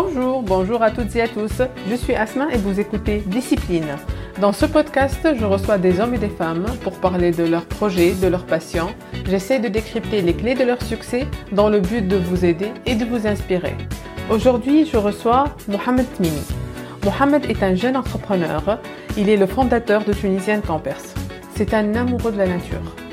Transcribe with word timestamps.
Bonjour, 0.00 0.42
bonjour 0.42 0.80
à 0.80 0.92
toutes 0.92 1.16
et 1.16 1.22
à 1.22 1.26
tous. 1.26 1.60
Je 1.90 1.96
suis 1.96 2.14
Asma 2.14 2.52
et 2.52 2.56
vous 2.56 2.78
écoutez 2.78 3.20
Discipline. 3.26 3.96
Dans 4.40 4.52
ce 4.52 4.64
podcast, 4.64 5.26
je 5.36 5.44
reçois 5.44 5.76
des 5.76 5.98
hommes 5.98 6.14
et 6.14 6.18
des 6.18 6.28
femmes 6.28 6.66
pour 6.82 7.00
parler 7.00 7.32
de 7.32 7.42
leurs 7.42 7.64
projets, 7.66 8.12
de 8.12 8.28
leurs 8.28 8.46
passions. 8.46 8.90
J'essaie 9.28 9.58
de 9.58 9.66
décrypter 9.66 10.22
les 10.22 10.34
clés 10.34 10.54
de 10.54 10.62
leur 10.62 10.80
succès 10.82 11.26
dans 11.50 11.68
le 11.68 11.80
but 11.80 12.06
de 12.06 12.14
vous 12.14 12.44
aider 12.44 12.70
et 12.86 12.94
de 12.94 13.04
vous 13.04 13.26
inspirer. 13.26 13.76
Aujourd'hui, 14.30 14.86
je 14.86 14.98
reçois 14.98 15.46
Mohamed 15.66 16.06
Tmini. 16.14 16.46
Mohamed 17.04 17.50
est 17.50 17.64
un 17.64 17.74
jeune 17.74 17.96
entrepreneur. 17.96 18.78
Il 19.16 19.28
est 19.28 19.36
le 19.36 19.46
fondateur 19.46 20.04
de 20.04 20.12
Tunisian 20.12 20.60
Campers. 20.60 21.02
C'est 21.56 21.74
un 21.74 21.96
amoureux 21.96 22.30
de 22.30 22.38
la 22.38 22.46
nature. 22.46 23.07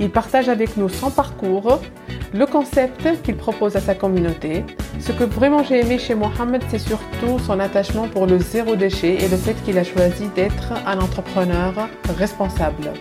Il 0.00 0.10
partage 0.10 0.48
avec 0.48 0.76
nous 0.76 0.88
son 0.88 1.10
parcours, 1.10 1.80
le 2.32 2.46
concept 2.46 3.20
qu'il 3.22 3.36
propose 3.36 3.74
à 3.74 3.80
sa 3.80 3.96
communauté. 3.96 4.64
Ce 5.00 5.10
que 5.10 5.24
vraiment 5.24 5.64
j'ai 5.64 5.80
aimé 5.80 5.98
chez 5.98 6.14
Mohamed, 6.14 6.62
c'est 6.68 6.78
surtout 6.78 7.40
son 7.44 7.58
attachement 7.58 8.06
pour 8.06 8.26
le 8.26 8.38
zéro 8.38 8.76
déchet 8.76 9.14
et 9.14 9.28
le 9.28 9.36
fait 9.36 9.54
qu'il 9.64 9.76
a 9.76 9.82
choisi 9.82 10.28
d'être 10.36 10.72
un 10.86 11.00
entrepreneur 11.00 11.88
responsable. 12.16 12.92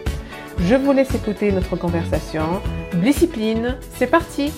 Je 0.60 0.74
vous 0.74 0.92
laisse 0.92 1.14
écouter 1.14 1.52
notre 1.52 1.76
conversation. 1.76 2.62
Discipline, 2.96 3.76
c'est 3.96 4.08
parti 4.08 4.52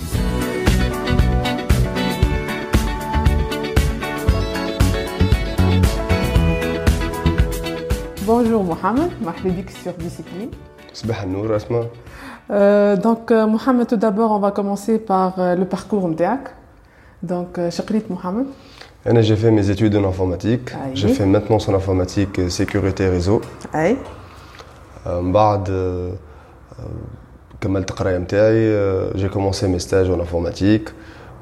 Bonjour 8.25 8.63
Mohamed, 8.63 9.11
Mahledik 9.21 9.71
sur 9.71 9.91
Discipline. 9.93 10.51
صباح 10.98 11.22
النور 11.22 11.56
اسماء 11.56 11.86
Euh, 12.50 12.96
donc, 13.08 13.30
euh, 13.30 13.46
Mohamed, 13.54 13.86
tout 13.92 13.96
d'abord, 13.96 14.30
on 14.30 14.38
va 14.46 14.50
commencer 14.50 14.98
par 15.12 15.30
euh, 15.38 15.54
le 15.60 15.64
parcours 15.64 16.06
MDAC. 16.12 16.40
Donc, 17.22 17.50
euh, 17.58 17.70
Chakrit 17.70 18.04
Mohamed. 18.10 18.46
انا 19.06 19.22
j'ai 19.22 19.36
fait 19.36 19.50
mes 19.50 19.70
études 19.70 19.96
en 19.96 20.04
informatique 20.12 20.66
Ah, 20.74 20.78
j'ai 20.94 21.08
oui. 21.08 21.14
fait 21.14 21.26
maintenance 21.36 21.68
en 21.70 21.74
informatique 21.74 22.38
et 22.38 22.50
sécurité 22.50 23.08
réseau 23.08 23.40
Aïe. 23.74 23.96
آه، 25.06 25.20
من 25.20 25.32
بعد 25.32 25.70
آه، 25.70 26.10
آه، 26.78 26.84
كملت 27.60 27.90
القرايه 27.90 28.18
نتاعي 28.18 28.74
آه، 28.74 29.10
j'ai 29.16 29.28
commencé 29.34 29.62
mes 29.64 29.80
stages 29.88 30.10
en 30.10 30.20
informatique 30.20 30.90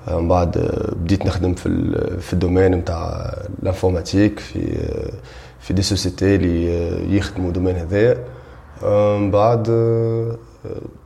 آه، 0.09 0.21
من 0.21 0.29
بعد 0.29 0.57
آه، 0.59 0.95
بديت 0.97 1.27
نخدم 1.27 1.55
في 1.55 1.67
ال- 1.67 2.21
في 2.21 2.33
الدومين 2.33 2.71
نتاع 2.75 3.33
الانفورماتيك 3.63 4.39
في 4.41 4.59
آه، 4.79 5.13
في 5.61 5.75
دي 5.75 5.83
سوسيتي 5.83 6.35
اللي 6.37 6.71
آه، 6.71 7.15
يخدموا 7.17 7.51
دومين 7.51 7.77
هذايا 7.77 8.13
آه، 8.13 8.17
من 8.84 9.32
بعد 9.32 9.70
آه، 9.70 10.36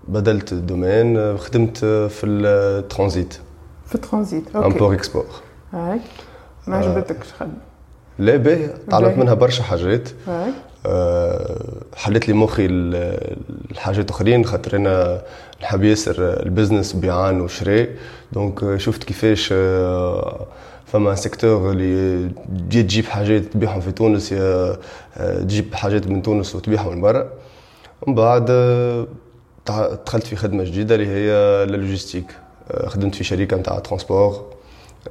بدلت 0.08 0.52
ال 0.52 0.60
domaine 0.60 1.18
آه، 1.18 1.36
خدمت 1.38 1.78
في 1.86 2.26
الترانزيت 2.26 3.34
في 3.88 3.96
ال 3.96 4.02
transit. 4.02 4.56
OK. 4.56 4.68
import 4.68 4.94
export 4.94 5.26
أي. 5.74 6.00
ما 6.68 6.76
عجبتكش 6.78 7.28
خدمة. 7.40 7.52
لا 8.20 8.36
باهي 8.38 8.68
تعلمت. 8.90 9.18
منها 9.18 9.34
برشا 9.34 9.64
حاجات. 9.64 10.10
أه 10.86 11.62
حلت 11.96 12.28
لي 12.28 12.34
مخي 12.34 12.66
ال- 12.66 13.36
الحاجات 13.72 14.10
أخرين 14.10 14.46
خاطر 14.46 14.76
أنا 14.78 15.22
نحب 15.62 15.84
ياسر 15.84 16.16
ال 16.44 16.49
business 16.49 16.94
بيعان 16.94 17.42
وشراء 17.42 17.90
donc 18.32 18.76
شفت 18.78 19.04
كيفاش 19.04 19.48
فما 20.86 21.16
secteur 21.16 21.72
اللي 21.72 22.30
تجي 22.70 22.84
تجيب 22.84 23.06
حاجات 23.06 23.44
تبيعهم 23.44 23.82
في 23.82 23.92
تونس 23.92 24.34
تجيب 25.40 25.74
حاجات 25.76 26.08
من 26.08 26.22
تونس 26.22 26.56
وتبيعهم 26.56 26.94
من 26.96 27.02
برا 27.02 27.30
ومن 28.02 28.16
بعد 28.16 28.46
دخلت 30.06 30.24
في 30.28 30.36
خدمة 30.36 30.64
جديدة 30.64 30.96
اللي 30.96 31.08
هي 31.08 31.32
ال 31.64 31.69
logistique 31.69 32.26
آه، 32.72 32.88
خدمت 32.88 33.16
في 33.16 33.24
شركة 33.24 33.58
نتاع 33.58 33.80
transport 33.80 34.46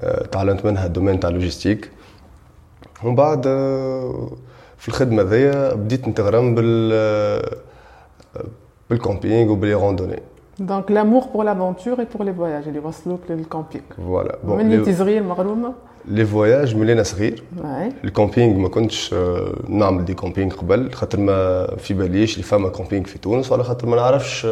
آه، 0.02 0.26
تعلمت 0.26 0.64
منها 0.64 0.86
ال 0.86 0.90
domaine 0.90 1.14
نتاع 1.14 1.30
ال 1.30 1.36
logistique 1.36 1.90
ومن 3.04 3.14
بعد 3.14 3.46
آه، 3.46 4.30
في 4.78 4.88
الخدمة 4.88 5.22
ذي 5.22 5.50
بديت 5.74 6.08
نتغرم 6.08 6.54
بال 6.54 6.90
بال 8.90 9.03
camping 9.03 9.50
وب 9.52 9.61
les 9.61 9.74
randonnées 9.74 10.22
Donc, 10.70 10.90
l'amour 10.90 11.24
pour 11.32 11.42
l'aventure 11.48 11.98
et 12.00 12.06
pour 12.12 12.22
les 12.24 12.32
voyages. 12.32 12.66
اللي 12.68 12.78
وصلوك 12.78 13.20
لل 13.30 13.41
camping. 13.41 13.84
voilà 13.96 14.38
من 14.44 14.72
انت 14.72 14.84
bon 14.84 14.94
صغير 14.94 15.22
مغرومة. 15.22 15.72
les 16.08 16.26
voyages 16.26 16.76
من 16.76 16.90
أنا 16.90 17.02
صغير. 17.02 17.42
ال 18.04 18.11
camping 18.11 18.58
ما 18.58 18.68
كنتش 18.68 19.14
نعمل 19.68 20.04
des 20.04 20.14
campings 20.14 20.54
قبل 20.54 20.92
خاطر 20.92 21.20
ما 21.20 21.66
في 21.76 21.94
باليش 21.94 22.32
اللي 22.34 22.42
فما 22.42 22.68
camping 22.68 23.04
في 23.04 23.18
تونس 23.18 23.52
ولا 23.52 23.62
خاطر 23.62 23.86
ما 23.86 23.96
نعرفش 23.96 24.46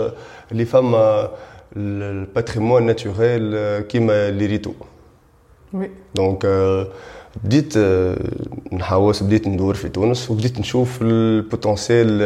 اللي 0.52 0.64
فما 0.64 1.28
ال 1.76 1.86
patrimoine 1.86 2.82
naturel 2.86 3.78
كيما 3.80 4.28
اللي 4.28 4.46
ريتو 4.46 4.72
Oui. 5.74 5.86
donc 6.14 6.46
بديت 7.44 7.74
نحوس 8.72 9.22
بديت 9.22 9.48
ندور 9.48 9.74
في 9.74 9.88
تونس 9.88 10.30
وبديت 10.30 10.58
نشوف 10.60 10.98
ال 11.02 11.14
potentiel 11.14 12.18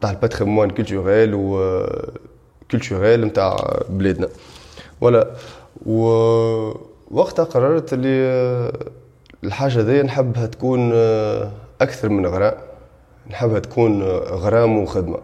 تاع 0.00 0.10
ال 0.10 0.16
patrimoine 0.16 0.70
culturel 0.70 1.34
و 1.34 1.60
culturel 2.70 3.24
نتاع 3.24 3.56
بلادنا 3.90 4.28
ولا 5.00 5.30
ووقتها 7.10 7.44
قررت 7.44 7.92
اللي 7.92 8.72
الحاجة 9.44 9.80
ذي 9.80 10.02
نحبها 10.02 10.46
تكون 10.46 10.92
أكثر 11.80 12.08
من 12.08 12.26
غرام 12.26 12.54
نحبها 13.30 13.58
تكون 13.58 14.02
غرام 14.02 14.78
وخدمه 14.78 15.18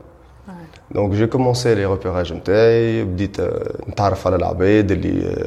أي. 0.49 0.55
donc 0.91 1.13
j'ai 1.13 1.27
commencé 1.27 1.75
les 1.75 1.85
repérages 1.85 2.33
نتاعي 2.33 3.05
بديت 3.05 3.41
نتعرف 3.89 4.27
على 4.27 4.37
العباد 4.37 4.91
اللي 4.91 5.47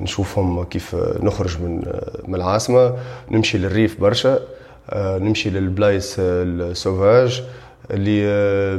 نشوفهم 0.00 0.64
كيف 0.64 0.96
نخرج 1.22 1.62
من 1.62 1.82
من 2.28 2.34
العاصمة 2.34 2.94
نمشي 3.30 3.58
للريف 3.58 4.00
برشا 4.00 4.40
نمشي 4.94 5.50
للبلايص 5.50 6.16
ال 6.18 6.32
sauvages 6.32 7.44
اللي 7.90 8.24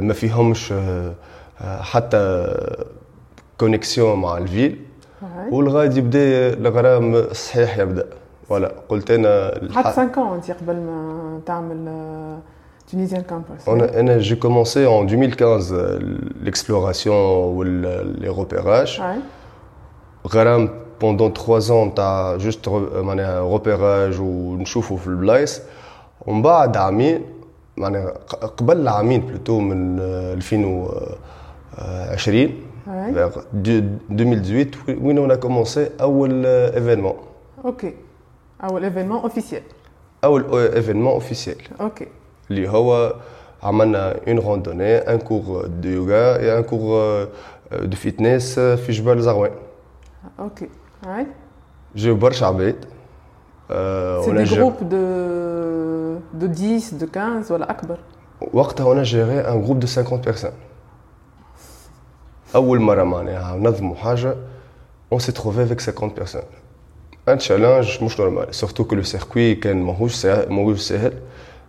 ما 0.06 0.12
فيهمش 0.14 0.74
حتى 1.60 2.46
connexion 3.58 4.18
مع 4.18 4.38
ال 4.38 4.44
ville. 4.44 4.78
والغادي 5.52 5.98
يبدا 5.98 6.48
الغرام 6.52 7.14
الصحيح 7.14 7.78
يبدا 7.78 8.06
ولا 8.48 8.72
قلت 8.88 9.10
أنا 9.10 9.60
حتى 9.74 9.92
5 9.92 10.14
ans 10.14 10.18
انت 10.18 10.50
قبل 10.50 10.76
ما 10.76 11.40
تعمل 11.46 11.88
آه، 11.88 12.38
Tunisian 12.92 13.22
Campers. 13.22 13.64
On 13.66 13.80
a, 13.82 13.96
أنا 13.98 14.22
j'ai 14.22 14.36
commencé 14.38 14.86
en 14.86 15.04
2015 15.04 15.72
euh, 15.72 15.98
l'exploration 16.44 17.46
ou 17.54 17.62
le- 17.62 18.14
les 18.20 18.28
repérages. 18.28 19.00
أي. 19.00 19.18
غرام 20.28 20.68
pendant 21.00 21.30
3 21.30 21.70
ans 21.70 21.88
تاع 21.96 22.38
re- 22.38 22.68
معناها 22.96 23.58
repérage 23.58 24.20
ونشوفوا 24.20 24.96
في 24.96 25.06
البلايص 25.06 25.60
ومن 26.26 26.42
بعد 26.42 26.76
عامين 26.76 27.22
معناها 27.76 28.14
قبل 28.56 28.88
عامين 28.88 29.20
plutôt 29.20 29.58
من 29.60 29.98
آه، 30.00 30.34
2020 30.34 32.52
أي. 32.88 33.14
vers 33.14 33.32
deux- 33.64 34.10
2018 34.10 35.02
وين 35.02 35.28
on 35.28 35.32
a 35.32 35.36
commencé 35.36 35.80
أول 36.00 36.46
آه، 36.46 36.70
événement 36.70 37.14
OK. 37.64 37.94
اول 38.64 38.84
événement 38.84 39.18
officiel. 39.20 39.62
أول 40.24 40.44
آه، 40.44 40.80
événement 40.80 41.22
officiel 41.22 41.80
OK. 41.80 42.06
اللي 42.50 42.68
هو 42.68 43.14
عملنا 43.62 44.16
une 44.28 44.38
randonnée 44.38 44.96
un 44.96 45.18
cours 45.18 45.66
de 45.66 45.88
yoga 45.88 46.36
et 46.36 46.58
un 46.58 46.62
cours 46.62 47.28
de 47.82 47.96
fitness 47.96 48.58
في 48.58 48.92
جبال 48.92 49.22
زغوان 49.22 49.50
OK. 50.38 50.68
أي. 51.06 51.26
جاو 51.96 52.14
برشا 52.14 52.46
عباد 52.46 52.84
آه، 53.70 54.22
C'est 54.22 54.28
وأنا 54.28 54.44
des 54.44 54.48
جا- 54.48 54.56
groupes 54.56 54.82
de, 54.92 56.42
de 56.42 56.46
10, 56.46 56.94
de 57.02 57.04
15 57.14 57.50
ولا 57.52 57.70
أكبر 57.70 57.98
وقتها 58.52 58.84
on 58.84 59.02
a 59.02 59.10
géré 59.10 59.40
un 59.40 59.62
groupe 59.64 59.80
de 59.80 59.86
50 59.86 60.20
personnes 60.20 60.50
أول 62.54 62.80
مرة 62.80 63.02
معناها 63.04 63.56
نظموا 63.56 63.96
حاجة 63.96 64.34
on 65.12 65.20
s'est 65.20 65.32
trouvé 65.32 65.62
avec 65.62 65.80
50 65.80 66.08
personnes 66.08 66.42
un 67.28 67.38
challenge 67.38 68.02
مش 68.02 68.20
normal 68.20 68.54
surtout 68.54 68.84
que 68.84 68.94
le 68.94 69.02
circuit 69.02 69.54
كان 69.54 69.82
ماهوش 69.82 70.14
سهل 70.14 70.52
ماهوش 70.52 70.80
سهل. 70.80 71.12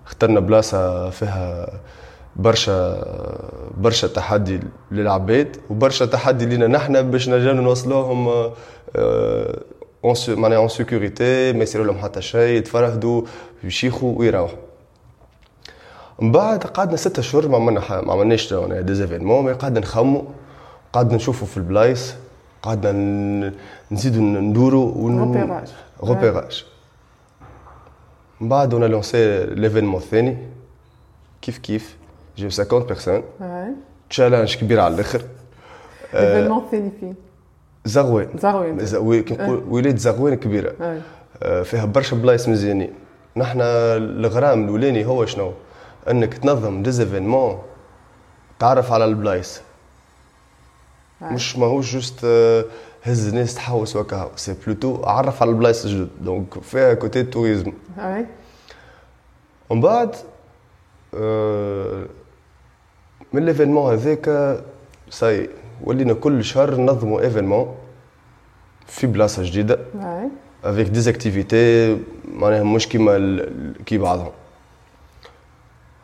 اخترنا 0.07 0.39
بلاصة 0.39 1.09
فيها 1.09 1.69
برشا 2.35 3.03
برشا 3.77 4.07
تحدي 4.07 4.59
للعباد 4.91 5.57
وبرشا 5.69 6.05
تحدي 6.05 6.45
لينا 6.45 6.67
نحنا 6.67 7.01
باش 7.01 7.29
نجاو 7.29 7.53
نوصلوهم 7.55 8.27
آه، 8.27 8.53
آه، 8.95 9.59
en 10.05 10.13
sé- 10.15 10.35
معناها 10.35 10.57
en 10.57 10.67
sécurité 10.67 11.53
ما 11.53 11.63
يصير 11.63 11.83
لهم 11.83 11.97
حتى 11.97 12.21
شيء 12.21 12.57
يتفرهدوا 12.57 13.21
يشيخوا 13.63 14.19
ويروحوا. 14.19 14.57
من 16.19 16.31
بعد 16.31 16.63
قعدنا 16.63 16.95
ستة 16.97 17.19
اشهر 17.19 17.47
ما 17.47 17.55
عملنا 17.55 18.01
ما 18.01 18.13
عملناش 18.13 18.53
des 18.53 18.93
événements 18.93 19.45
mais 19.45 19.53
قعدنا 19.53 19.79
نخمو. 19.79 20.25
قعدنا 20.93 21.15
نشوفوا 21.15 21.47
في 21.47 21.57
البلايص 21.57 22.15
قعدنا 22.61 23.53
نزيدوا 23.91 24.21
ندوروا 24.21 24.91
Repérage. 24.93 25.69
repérage 26.03 26.65
من 28.41 28.49
بعد 28.49 28.73
a 28.73 28.87
lancé 28.87 29.45
l'événement 29.55 29.95
الثاني 29.95 30.37
كيف 31.41 31.57
كيف؟ 31.57 31.97
جاو 32.37 32.49
50 32.49 32.85
personnes. 32.85 33.23
challenge 34.09 34.55
كبير 34.55 34.79
على 34.79 34.95
الآخر. 34.95 35.21
Événement 36.13 36.63
الثاني 36.63 36.91
فين 36.99 37.15
زغوان 37.85 38.29
زغوان 38.77 39.23
كي 39.23 39.33
نقول 39.33 39.63
ولايه 39.69 39.95
زغوان 39.95 40.35
كبيره 40.35 41.01
فيها 41.63 41.85
برشا 41.85 42.15
بلايص 42.15 42.49
مزيانين. 42.49 42.93
نحن 43.37 43.61
الغرام 43.61 44.63
الأولاني 44.63 45.05
هو 45.05 45.25
شنو؟ 45.25 45.53
أنك 46.09 46.33
تنظم 46.33 46.83
des 46.83 47.01
événements 47.01 47.59
تعرف 48.59 48.91
على 48.91 49.05
البلايص. 49.05 49.61
مش 51.21 51.57
ماهوش 51.57 51.93
juste 51.93 52.25
هز 53.03 53.27
الناس 53.27 53.55
تحوس 53.55 53.95
وكا 53.95 54.31
c'est 54.35 54.55
plutôt 54.65 55.03
عرف 55.03 55.41
على 55.41 55.51
البلايص 55.51 55.85
الجدد 55.85 56.09
donc 56.21 56.59
فيها 56.61 56.93
côté 56.93 57.23
tourisme. 57.23 57.73
ومن 59.69 59.81
بعد 59.81 60.15
من 63.33 63.45
l'événement 63.45 63.93
هذاك 63.93 64.57
ساي 65.09 65.49
ولينا 65.83 66.13
كل 66.13 66.43
شهر 66.43 66.75
ننظموا 66.75 67.21
événement 67.21 67.75
في 68.87 69.07
بلاصه 69.07 69.43
جديده. 69.43 69.79
avec 70.63 70.87
des 70.87 71.07
activités 71.07 71.97
معناها 72.33 72.63
مش 72.63 72.87
كيما 72.87 73.45
كي 73.85 73.97
بعضهم 73.97 74.31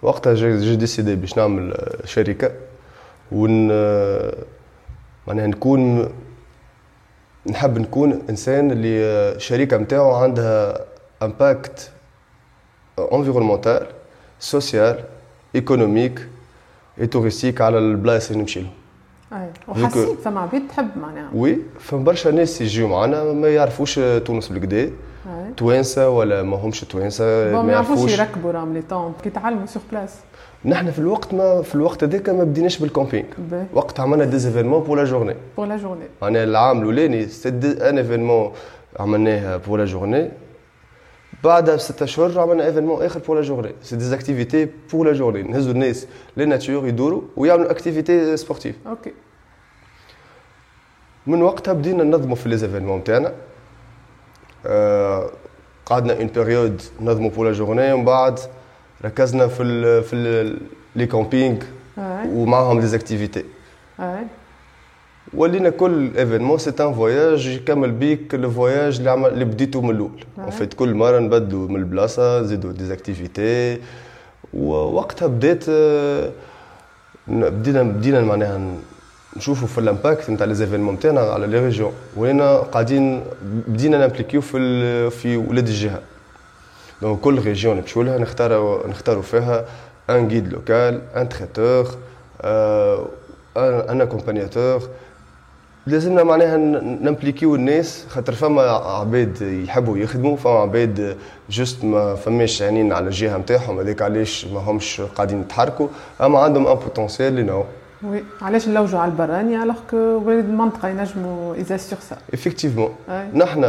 وقتها 0.02 0.34
j'ai 0.34 0.76
décidé 0.76 1.16
باش 1.16 1.38
نعمل 1.38 1.94
شركه 2.06 2.52
ون 3.32 3.72
معناها 5.28 5.48
نكون 5.48 6.10
نحب 7.48 7.78
نكون 7.78 8.22
إنسان 8.30 8.72
اللي 8.72 9.00
الشركة 9.36 9.78
نتاعو 9.78 10.12
عندها 10.12 10.86
impact 11.24 11.92
environnemental 13.00 13.88
social 14.40 15.04
économique 15.56 16.28
et 17.02 17.08
touristique 17.08 17.62
على 17.62 17.78
البلايص 17.78 18.30
اللي 18.30 18.42
نمشي 18.42 18.60
لهم 18.60 18.72
أي. 19.34 19.50
وحسيت 19.68 20.20
فما 20.20 20.42
عباد 20.42 20.68
تحب 20.68 20.90
معناها 20.98 21.30
oui 21.34 21.58
فما 21.80 22.04
برشا 22.04 22.30
ناس 22.30 22.62
يجيو 22.62 22.88
معنا 22.88 23.24
ما 23.24 23.50
يعرفوش 23.50 24.00
تونس 24.26 24.48
بالكدا. 24.48 24.92
توانسة 25.58 26.10
ولا 26.10 26.44
ما 26.44 26.58
همش 26.58 26.82
توانسة 26.82 27.62
ما 27.62 27.72
يعرفوش 27.72 28.12
يركبوا 28.12 28.52
راهم 28.52 28.74
les 28.74 28.82
tentes 28.82 29.14
كي 29.24 29.30
تعلموا 29.30 29.66
sur 29.66 29.84
place 29.92 30.16
نحن 30.66 30.92
في 30.92 31.00
الوقت 31.00 31.34
ما 31.34 31.62
في 31.62 31.76
الوقت 31.76 32.04
هذاك 32.04 32.30
ما 32.30 32.44
بديناش 32.44 32.80
بال 32.80 32.90
camping 32.90 33.26
وقت 33.74 34.00
عملنا 34.00 34.26
des 34.26 34.36
événements 34.48 34.84
pour 34.84 34.98
la 34.98 35.04
journée 35.04 35.36
pour 35.58 35.66
la 35.66 35.78
journée 35.78 36.06
معناها 36.22 36.44
العام 36.44 36.80
الأولاني 36.80 37.28
un 37.46 37.98
événement 37.98 38.52
عملناها 39.00 39.58
pour 39.58 39.78
la 39.80 39.86
journée 39.86 40.30
بعدها 41.44 41.76
بستة 41.76 42.04
أشهر 42.04 42.40
عملنا 42.40 42.66
événement 42.66 43.06
آخر 43.06 43.20
pour 43.20 43.36
la 43.36 43.42
journée 43.42 43.72
c'est 43.84 43.96
des 43.96 44.14
activités 44.16 44.68
pour 44.92 45.06
la 45.08 45.14
journée 45.14 45.44
نهزوا 45.44 45.74
الناس. 45.74 46.08
les 46.38 46.46
nature 46.46 46.88
يدوروا 46.88 47.22
ويعملوا 47.38 47.72
activités 47.72 48.38
sportives 48.38 48.76
OK 48.88 49.14
من 51.28 51.42
وقتها 51.42 51.74
بدينا 51.74 52.04
ننظموا 52.04 52.36
في 52.36 52.50
les 52.50 52.58
événements 52.58 53.04
تاعنا 53.04 53.34
آه، 54.66 55.30
قعدنا 55.86 56.18
une 56.18 56.28
période 56.28 56.82
ننظموا 57.02 57.30
pour 57.30 57.46
la 57.48 57.52
journée 57.52 57.94
ومن 57.94 58.06
بعد 58.06 58.40
ركزنا 59.06 59.48
في 59.48 59.64
ال 59.64 60.04
في 60.04 60.16
ال 60.16 60.58
les 60.96 61.06
camping 61.06 61.58
أي. 61.98 62.30
ومعهم 62.30 62.80
des 62.80 62.96
activités 62.96 63.44
أي. 64.00 64.28
ولينا 65.34 65.70
كل 65.70 66.18
événement 66.18 66.58
c'est 66.58 66.70
un 66.70 66.94
voyage 66.94 67.48
يكمل 67.48 67.92
بيك 67.92 68.36
ال 68.36 68.45
voyage 68.45 68.98
اللي 68.98 69.10
عمل 69.12 69.30
اللي 69.30 69.46
بديتو 69.46 69.82
من 69.82 69.90
الأول. 69.90 70.52
vite 70.52 70.74
كل 70.74 70.94
مرة 70.94 71.20
نبدلوا 71.20 71.68
من 71.68 71.76
البلاصة 71.76 72.42
نزيدوا 72.42 72.72
des 72.72 72.94
activités 72.94 73.82
ووقتها 74.54 75.28
بديت 75.28 75.66
آه، 75.70 76.32
بدينا 77.28 77.84
بدينا 77.84 78.22
معناها 78.22 78.62
نشوفوا 79.38 79.68
في 79.68 79.78
ال 79.78 79.85
impact 79.85 80.30
نتاع 80.30 80.46
les 80.48 80.54
événements 80.54 81.00
تاعنا 81.00 81.20
على 81.22 81.48
les 81.48 81.60
régions 81.60 81.92
ولينا 82.16 82.58
قاعدين 82.58 83.24
بدينا 83.68 84.08
نـ 84.08 84.11
impliquiو 84.11 84.42
في 84.42 85.10
في 85.10 85.38
ولاد 85.38 85.68
الجهة. 85.68 86.02
donc 87.02 87.20
كل 87.20 87.40
région 87.40 87.78
نمشيو 87.78 88.02
لها 88.04 88.18
نختاروا 88.18 88.88
نختاروا 88.88 89.22
فيها 89.22 89.66
un 90.10 90.28
guide 90.28 90.54
local 90.54 91.02
un 91.16 91.30
traiteur 91.30 91.88
un 93.90 94.02
accompagnateur 94.02 94.82
لازمنا 95.88 96.24
معناها 96.24 96.58
نـ 96.58 96.68
impliquiو 96.68 97.56
الناس 97.56 98.06
خاطر 98.10 98.34
فما 98.34 98.62
عباد 98.72 99.42
يحبوا 99.42 99.98
يخدموا 99.98 100.38
فما 100.38 100.60
عباد 100.60 101.18
juste 101.50 101.84
ما 101.84 102.16
فماش 102.16 102.62
عينين 102.62 102.94
على 102.94 103.06
الجهة 103.08 103.38
نتاعهم 103.38 103.80
هذاك 103.80 104.02
علاش 104.02 104.46
ما 104.46 104.60
همش 104.60 105.02
قاعدين 105.02 105.42
يتحركوا 105.42 105.88
أما 106.22 106.40
عندهم 106.40 106.68
un 106.68 106.76
potentiel 106.76 107.28
اللي 107.28 107.44
نو 107.44 107.64
oui 108.04 108.24
علاش 108.42 108.68
نلوجوا 108.68 109.00
على 109.00 109.12
البراني 109.12 109.64
alors 109.64 109.76
que 109.92 109.98
ولاد 109.98 110.46
المنطقة 110.46 110.88
ينجموا 110.88 111.56
يزا 111.56 111.78
sur 111.78 112.00
ça 112.10 112.18
effectivement 112.34 112.96
أي. 113.10 113.28
نحن 113.34 113.64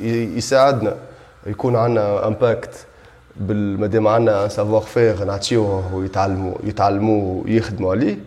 ي- 0.00 0.36
يساعدنا. 0.36 0.94
يكون 1.46 1.76
عندنا 1.76 2.26
impact 2.26 2.86
مادام 3.50 4.08
عندنا 4.08 4.48
savoir-faire 4.48 5.24
نعطيوه 5.24 5.94
ويتعلموا 5.94 6.54
يتعلموا 6.64 7.42
ويخدموا 7.44 7.90
عليه. 7.90 8.18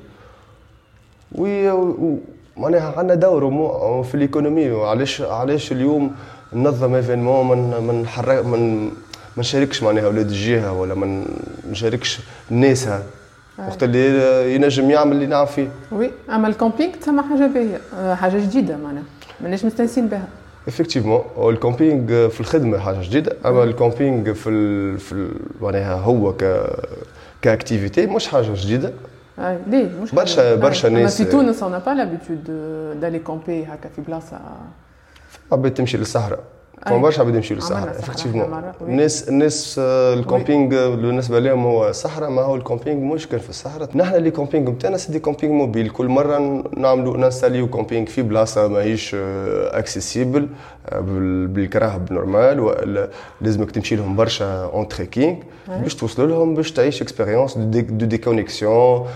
معناها 2.57 2.93
عندنا 2.97 3.15
دور 3.15 4.03
في 4.03 4.15
ال 4.15 4.21
économie. 4.21 4.71
وعلاش 4.71 5.21
علاش 5.21 5.71
اليوم 5.71 6.11
ننظم 6.53 6.95
événement 6.95 7.47
من 7.47 7.83
من 7.87 8.07
حرك 8.07 8.45
من 8.45 8.85
ما 8.85 8.91
نشاركش 9.37 9.83
معناها 9.83 10.05
أولاد 10.05 10.25
الجهة 10.25 10.73
ولا 10.73 10.95
ما 10.95 11.23
نشاركش 11.71 12.19
ناسها 12.49 13.03
وقت 13.57 13.83
اللي 13.83 14.55
ينجم 14.55 14.91
يعمل 14.91 15.11
اللي 15.11 15.25
نعرف 15.25 15.51
فيه. 15.51 15.69
oui 15.91 16.11
اما 16.29 16.47
ال 16.47 16.53
camping 16.53 16.93
تسمى 16.93 17.23
حاجة 17.23 17.47
باهية. 17.47 17.79
آه، 17.97 18.15
حاجة 18.15 18.37
جديدة 18.37 18.77
معناها. 18.77 19.03
ماناش 19.41 19.65
مستانسين 19.65 20.07
بها. 20.07 20.27
effectivement 20.67 21.21
ال 21.37 21.49
camping 21.49 22.29
في 22.29 22.39
الخدمة 22.39 22.77
حاجة 22.79 23.01
جديدة. 23.01 23.35
أما 23.45 23.63
ال 23.63 23.72
camping 23.72 24.33
في 24.33 24.49
ال 24.49 24.99
في 24.99 25.11
ال 25.11 25.31
معناها 25.61 25.95
هو 25.95 26.33
ك 26.33 26.65
comme 27.41 27.66
activité 27.66 28.05
مش 28.05 28.27
حاجة 28.27 28.53
جديدة. 28.53 28.93
اي 29.39 29.57
ليه؟ 29.67 29.89
مش 30.01 30.11
برشا-. 30.15 30.55
برشا 30.55 30.87
ناس- 30.87 31.21
في 31.21 31.31
تونس 31.31 31.63
on 31.63 31.70
n'a 31.70 31.79
pas 31.79 31.91
l'habitude 31.91 32.43
d'aller 33.01 33.19
camper 33.19 33.63
هكا 33.63 33.89
في 33.95 34.01
بلاصه 34.01 34.39
عباد 35.51 35.73
تمشي 35.73 35.97
للصحراء. 35.97 36.39
فما 36.85 36.97
برشا 36.97 37.21
عباد 37.21 37.35
يمشيو 37.35 37.57
للصحراء 37.57 37.81
صحراء 37.81 37.99
effectivement. 37.99 38.63
الناس 38.81 39.29
الناس 39.29 39.79
آه، 39.79 40.13
ال 40.13 40.23
camping 40.24 40.95
بالنسبة 40.95 41.39
لهم 41.39 41.65
هو 41.65 41.89
الصحراء 41.89 42.29
ما 42.29 42.41
هو 42.41 42.55
ال 42.55 42.62
camping 42.62 43.13
مش 43.13 43.27
كان 43.27 43.39
في 43.39 43.49
الصحراء. 43.49 43.89
نحن 43.95 44.15
les 44.15 44.31
camping 44.31 44.69
نتاعنا 44.71 44.97
c'est 44.97 45.11
des 45.11 45.19
camping 45.19 45.53
mobiles. 45.53 45.89
كل 45.89 46.07
مرة 46.07 46.63
نعملوا 46.77 47.17
نـ 47.17 47.22
installiو 47.22 47.67
camping 47.67 48.05
في 48.05 48.21
بلاصة 48.21 48.67
ماهيش 48.67 49.15
accessible 49.19 50.47
بالكراه 51.47 52.01
normal 52.11 52.59
ولا 52.59 53.09
لازمك 53.41 53.71
تمشي 53.71 53.95
لهم 53.95 54.15
برشا 54.15 54.65
un 54.65 54.87
trekking 54.87 55.35
باش 55.67 55.95
توصلوا 55.95 56.27
لهم 56.27 56.55
باش 56.55 56.71
تعيش 56.71 57.01
اكسبيريونس 57.01 57.57
دو 57.57 58.05
ديكونيكسيون 58.05 59.07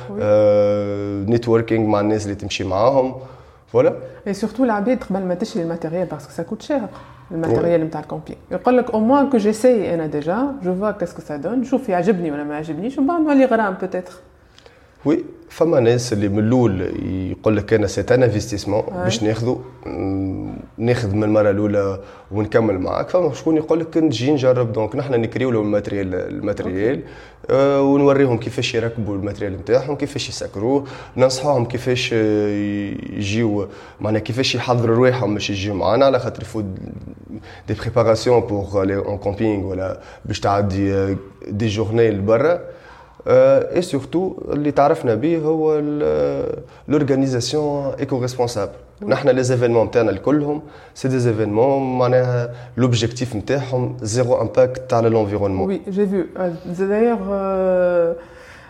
نيتوركينغ 1.30 1.88
مع 1.88 2.00
الناس 2.00 2.24
اللي 2.26 2.36
تمشي 2.36 2.64
معاهم. 2.64 3.16
فوالا 3.68 3.94
اي 4.28 4.34
سورتو 4.34 4.64
العباد 4.64 5.04
قبل 5.04 5.26
ما 5.26 5.34
تشري 5.34 5.64
الماتيريال 5.64 6.06
باسكو 6.06 6.32
سا 6.32 6.44
كوت 6.44 6.62
شير 6.62 6.82
الماتيريال 7.32 7.82
نتاع 7.82 8.00
الكومبينغ 8.00 8.38
يقول 8.52 8.78
لك 8.78 8.92
أو 8.92 9.00
موان 9.00 9.30
كو 9.30 9.38
جيساي 9.38 9.94
أنا 9.94 10.08
ديجا 10.08 10.56
جو 10.64 10.76
فوا 10.76 10.92
كاسكو 10.92 11.22
سا 11.22 11.36
دون 11.38 11.60
نشوف 11.60 11.90
يعجبني 11.90 12.32
ولا 12.32 12.44
ما 12.44 12.54
يعجبنيش 12.54 12.98
ومن 12.98 13.08
بعد 13.08 13.22
نولي 13.22 13.46
غرام 13.46 13.74
بوتيتر 13.74 14.14
وي 15.06 15.24
فما 15.50 15.80
ناس 15.80 16.14
اللي 16.14 16.28
من 16.30 16.40
الأول 16.40 16.82
يقول 17.32 17.58
لك 17.58 17.74
أنا 17.74 17.88
سي 17.88 18.02
ان 18.02 18.24
انفستيسمون 18.24 18.82
باش 18.82 19.24
ناخذه 19.24 19.60
ناخذ 20.78 21.16
من 21.16 21.24
المره 21.24 21.50
الاولى 21.50 22.00
ونكمل 22.32 22.80
معاك 22.80 23.10
فما 23.10 23.34
شكون 23.34 23.58
يقول 23.58 23.80
لك 23.80 23.98
نجي 23.98 24.32
نجرب 24.32 24.74
donc 24.74 24.96
نحن 24.96 25.14
نكريو 25.22 25.52
لهم 25.52 25.66
ال 25.66 25.71
matériel 25.71 26.16
ال 26.16 26.25
matériel 26.25 27.02
آه 27.50 27.82
ونوريهم 27.82 28.38
كيفاش 28.38 28.76
يركبوا 28.76 29.16
ال 29.16 29.20
matériel 29.20 29.54
نتاعهم 29.54 29.96
كيفاش 29.96 30.30
يسكروه 30.30 30.86
ننصحوهم 31.18 31.66
كيفاش 31.66 32.12
يجيو 32.12 33.68
معناها 34.02 34.22
كيفاش 34.22 34.56
يحضروا 34.56 34.96
رواحهم 34.96 35.34
باش 35.34 35.50
يجيو 35.50 35.74
معنا 35.74 36.06
على 36.06 36.20
خاطر 36.20 36.42
يفوت 36.42 36.66
des 37.68 37.74
préparations 37.74 38.40
pour 38.40 38.96
un 38.96 39.18
camping 39.18 39.66
ولا 39.66 40.00
باش 40.26 40.40
تعدي 40.40 41.16
des 41.48 41.68
journées 41.68 42.12
لبرا 42.12 42.60
et 43.28 43.82
surtout 43.82 44.34
اللي 44.52 44.72
تعرفنا 44.72 45.16
به 45.16 45.38
هو 45.38 45.80
l'organisation 46.88 47.94
éco-responsable 48.00 48.72
نحن 49.08 49.30
les 49.30 49.44
événements 49.44 49.86
نتاعنا 49.86 50.12
الكلهم 50.12 50.62
c'est 50.96 51.08
des 51.08 51.20
événements 51.20 51.98
معناها 51.98 52.54
l'objectif 52.78 53.36
نتاعهم 53.36 53.98
zéro 54.02 54.42
impact 54.42 54.94
على 54.94 55.10
l'environnement 55.10 55.68
oui 55.68 55.82
j'ai 55.88 56.08
vu 56.08 56.26
d'ailleurs 56.88 57.20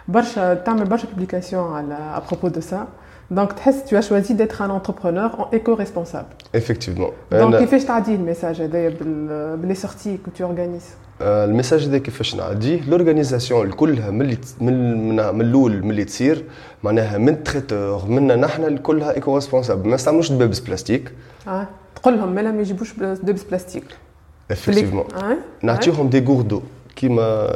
برشا 0.07 0.53
تعمل 0.53 0.86
برشا 0.86 1.07
publications 1.07 1.74
على 1.74 1.98
à 2.17 2.22
propos 2.22 2.48
de 2.48 2.62
ça 2.62 2.88
Donc, 3.37 3.49
tu 3.87 3.95
as 3.97 4.01
choisi 4.09 4.33
d'être 4.39 4.61
un 4.61 4.69
entrepreneur 4.69 5.29
éco-responsable. 5.57 6.31
Effectivement. 6.53 7.11
Donc, 7.31 7.55
كيفاش 7.55 7.83
تعدي 7.83 8.15
ال 8.15 8.21
message 8.21 8.62
هذايا 8.61 8.89
باللي 8.89 9.75
sorties 9.75 10.17
que 10.25 10.39
tu 10.39 10.43
organises? 10.43 11.03
ال 11.22 11.30
message 11.30 11.88
هذا 11.87 11.97
كيفاش 11.97 12.35
نعديه 12.35 12.89
l'organisation 12.89 13.72
كلها 13.71 14.11
من 14.11 14.21
اللي 14.21 14.37
من 14.61 15.07
من 15.35 15.41
الأول 15.41 15.83
من 15.83 15.91
اللي 15.91 16.03
تصير 16.03 16.43
معناها 16.83 17.17
من 17.17 17.43
traiteur 17.43 18.05
منا 18.07 18.35
نحن 18.35 18.77
كلها 18.77 19.15
éco-responsable 19.15 19.89
ما 19.89 19.95
نستعملوش 19.95 20.31
دبابس 20.31 20.59
بلاستيك 20.59 21.11
آه 21.47 21.67
تقول 21.95 22.17
لهم 22.17 22.35
مالا 22.35 22.51
ما 22.51 22.61
يجيبوش 22.61 22.93
دبابس 22.99 23.43
plastique 23.43 23.83
effectivement 24.51 25.05
آه. 25.15 25.37
نعطيهم 25.61 26.09
des 26.10 26.25
gourdes 26.25 26.62
كيما 26.95 27.49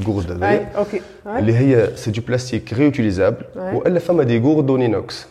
ال 0.00 0.04
gourde 0.04 0.30
هذايا 0.32 0.68
OK 0.76 1.00
اللي 1.26 1.58
هي 1.58 1.96
c'est 1.96 2.10
du 2.10 2.22
plastique 2.28 2.72
réutilisable 2.72 3.44
والا 3.56 3.98
فما 3.98 4.22
des 4.22 4.38
gourdes 4.38 4.70
en 4.70 4.89
inox 4.89 5.26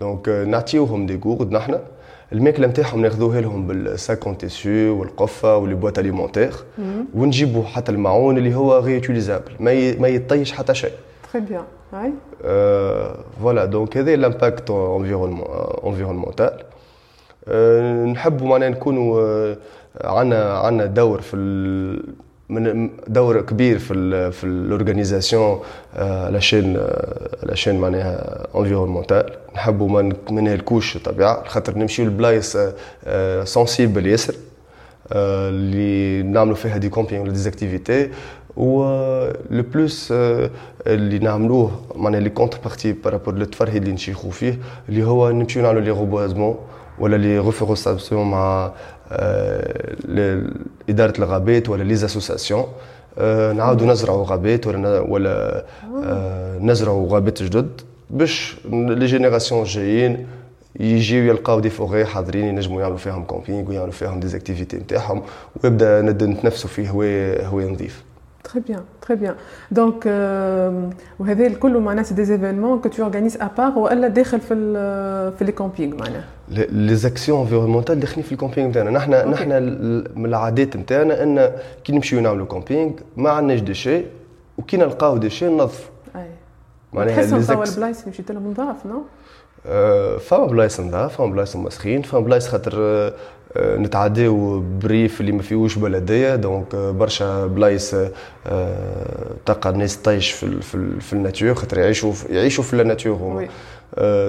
donc 0.00 0.28
نعطيوهم 0.28 1.06
des 1.06 1.20
gourdes 1.24 1.52
نحن 1.52 1.78
الماكله 2.32 2.66
نتاعهم 2.66 3.02
ناخذوها 3.02 3.40
لهم 3.40 3.66
بال 3.66 3.87
sac 3.87 4.17
en 4.17 4.38
tissu 4.38 5.00
والقفه 5.00 5.56
و 5.56 5.61
les 5.61 5.74
boîtes 5.74 5.98
alimentaires 5.98 6.52
ونجيبوا 7.14 7.64
حتى 7.64 7.92
المعون 7.92 8.38
اللي 8.38 8.54
هو 8.54 8.78
réutilisable 8.78 9.52
ما 9.60 9.98
ما 10.00 10.08
يطيش 10.08 10.52
حتى 10.52 10.74
شيء 10.74 10.92
très 11.32 11.42
bien 11.42 11.64
هاي 11.92 12.12
voilà 13.42 13.64
donc 13.64 13.96
هذا 13.96 14.16
l'impact 14.16 14.70
environnemental 15.84 16.50
نحبوا 18.12 18.48
معناها 18.48 18.68
نكونوا 18.68 19.54
عندنا 20.04 20.58
عندنا 20.58 20.86
دور 20.86 21.20
في 21.20 21.36
من 22.48 22.90
دور 23.08 23.40
كبير 23.40 23.78
في 23.78 24.30
في 24.32 24.44
ال 24.44 24.53
organisation 24.53 25.60
la 26.30 26.41
chaîne 26.41 26.76
la 27.42 27.51
chaîne 27.51 27.80
معناها 27.80 28.46
environnementale 28.56 29.24
نحبوا 29.54 29.88
ما 29.88 30.12
نهلكوش 30.40 30.96
الطبيعة 30.96 31.44
خاطر 31.48 31.78
نمشيو 31.78 32.04
لبلايص 32.06 32.56
sensibles 33.44 34.06
ياسر 34.06 34.34
اللي 35.12 36.22
نعملوا 36.22 36.54
فيها 36.56 36.76
des 36.76 36.88
camping 36.88 37.22
ولا 37.22 37.32
des 37.32 37.51
activités 37.51 38.10
و 38.56 38.82
le 39.50 39.62
plus 39.74 40.12
اللي 40.86 41.18
نعملوه 41.18 41.70
معناها 41.94 42.20
les 42.20 42.30
contreparties 42.30 42.58
par 42.64 42.92
rapport 42.92 43.34
للتفرهيد 43.34 43.82
اللي 43.82 43.94
نشيخوا 43.94 44.30
فيه 44.30 44.58
اللي 44.88 45.04
هو 45.04 45.30
نمشيو 45.30 45.62
نعملوا 45.62 45.80
les 45.82 45.90
reboisements 45.90 46.56
ولا 46.98 47.16
les 47.16 47.38
reforestations 47.38 48.30
مع 48.30 48.72
إدارة 50.88 51.18
الغابات 51.18 51.68
ولا 51.68 51.82
les 51.82 51.94
associations 51.94 52.64
نعاودوا 53.56 53.86
نزرعوا 53.86 54.24
غابات 54.26 54.66
ولا 54.66 55.00
ولا 55.00 55.64
نزرعوا 56.60 57.08
غابات 57.12 57.42
جدد 57.42 57.80
باش 58.10 58.56
les 58.72 59.06
générations 59.06 59.62
الجايين 59.62 60.26
يجيو 60.80 61.24
يلقاو 61.24 61.60
دي 61.60 61.70
فوغي 61.70 62.04
حاضرين 62.04 62.44
ينجموا 62.44 62.80
يعملوا 62.80 62.98
فيهم 62.98 63.24
camping 63.24 63.68
ويعملوا 63.68 63.92
فيهم 63.92 64.20
des 64.20 64.34
activités 64.34 64.76
نتاعهم 64.76 65.22
ويبدا 65.64 66.02
نتنفسوا 66.02 66.70
في 66.70 66.88
هواء 66.90 67.44
هواء 67.46 67.72
نظيف 67.72 68.04
Très 68.48 68.60
bien, 68.60 68.82
très 69.00 69.16
bien. 69.16 69.34
Donc, 69.78 70.06
وهذا 71.18 71.46
الكل 71.46 71.78
معناها 71.78 72.04
c'est 72.04 72.14
des 72.14 72.20
événements 72.22 72.78
que 72.80 72.88
tu 72.88 73.02
organises 73.02 73.36
à 73.36 73.44
part 73.44 73.78
والا 73.78 74.08
داخل 74.08 74.40
في 74.40 74.54
في 75.38 75.44
les 75.44 75.52
camping 75.52 75.96
معناها؟ 75.96 76.24
les 76.48 76.94
actions 76.94 77.40
environnementales 77.40 78.00
داخلين 78.00 78.26
في 78.26 78.32
ال 78.32 78.37
camping 78.37 78.68
نتاعنا 78.68 78.90
نحن 78.90 79.12
نحن 79.30 79.50
من 80.16 80.26
العادات 80.26 80.76
نتاعنا 80.76 81.22
إنو 81.22 81.52
كي 81.84 81.92
نمشيو 81.92 82.20
نعملوا 82.20 82.46
camping 82.46 82.90
ما 83.16 83.30
عندناش 83.30 83.60
déchets 83.60 84.02
وكي 84.58 84.76
نلقاو 84.76 85.16
déchets 85.16 85.48
ننظفوا 85.48 85.90
معناها 86.92 87.16
تحسهم 87.16 87.42
توا 87.42 87.64
البلايص 87.64 88.08
مشيت 88.08 88.30
لهم 88.30 88.50
نظاف 88.50 88.76
non؟ 88.86 89.02
فما 90.18 90.46
بلايص 90.46 90.80
نظاف 90.80 91.16
فما 91.16 91.26
بلايص 91.26 91.56
مسخين 91.56 92.02
فما 92.02 92.20
بلايص 92.20 92.48
خاطر 92.48 93.12
نتعداو 93.56 94.62
bref 94.82 95.20
اللي 95.20 95.32
ما 95.32 95.42
فيهوش 95.42 95.78
بلدية. 95.78 96.36
donc 96.36 96.76
برشا 96.76 97.46
بلايص 97.46 97.94
تلقى 99.46 99.70
الناس 99.70 99.96
طيش 99.96 100.30
في 100.30 100.60
في, 100.62 101.00
في 101.00 101.12
ال 101.12 101.18
nature 101.18 101.54
خاطر 101.54 101.78
يعيشوا 101.78 102.12
يعيشوا 102.30 102.64
في 102.64 102.80
ال 102.82 102.86
nature 102.86 103.12
هما. 103.12 103.48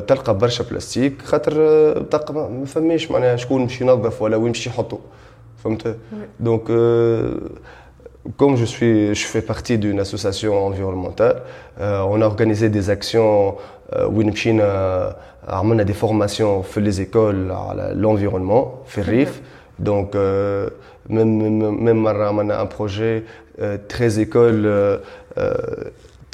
تلقى 0.08 0.38
برشا 0.38 0.64
بلاستيك 0.64 1.22
خاطر 1.22 1.54
تلقى 2.02 2.34
ما 2.34 2.66
comme 8.36 8.58
je, 8.58 8.66
je 8.66 9.26
fais 9.26 9.42
partie 9.42 9.78
d'une 9.78 10.00
association 10.00 10.66
environnementale, 10.66 11.44
euh, 11.80 12.02
on 12.02 12.22
a 12.22 12.26
organisé 12.26 12.70
des 12.70 12.90
actions 12.90 13.56
euh, 13.94 14.08
où 14.08 14.24
nous 14.24 14.34
euh, 14.48 15.12
avons 15.48 15.76
des 15.76 15.94
formations 15.94 16.64
dans 16.76 16.82
les 16.82 17.02
écoles 17.02 17.52
à 17.52 17.94
l'environnement, 17.94 18.84
RIF. 18.96 19.42
Donc, 19.80 20.16
même, 20.16 21.72
même, 21.80 22.06
on 22.06 22.50
a 22.50 22.58
un 22.58 22.66
projet 22.66 23.24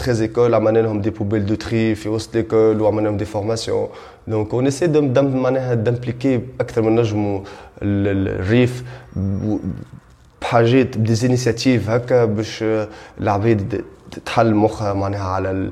13 0.04 0.22
écoles, 0.22 0.54
amener 0.54 0.84
des 1.00 1.12
poubelles 1.12 1.46
de 1.46 1.56
tri, 1.56 1.96
l'école 2.34 2.82
ou 2.82 3.12
des 3.16 3.24
formations. 3.24 3.90
Donc 4.28 4.54
on 4.54 4.66
essaie 4.66 4.90
d'impliquer 4.90 6.42
أكثر 6.60 6.82
من 6.82 6.96
des 10.98 11.26
initiatives 11.26 11.90
هكا 11.90 12.26
باش 12.26 12.64
العباد 13.22 13.84
تحل 14.26 14.54
مخها 14.54 14.94
معناها 14.94 15.72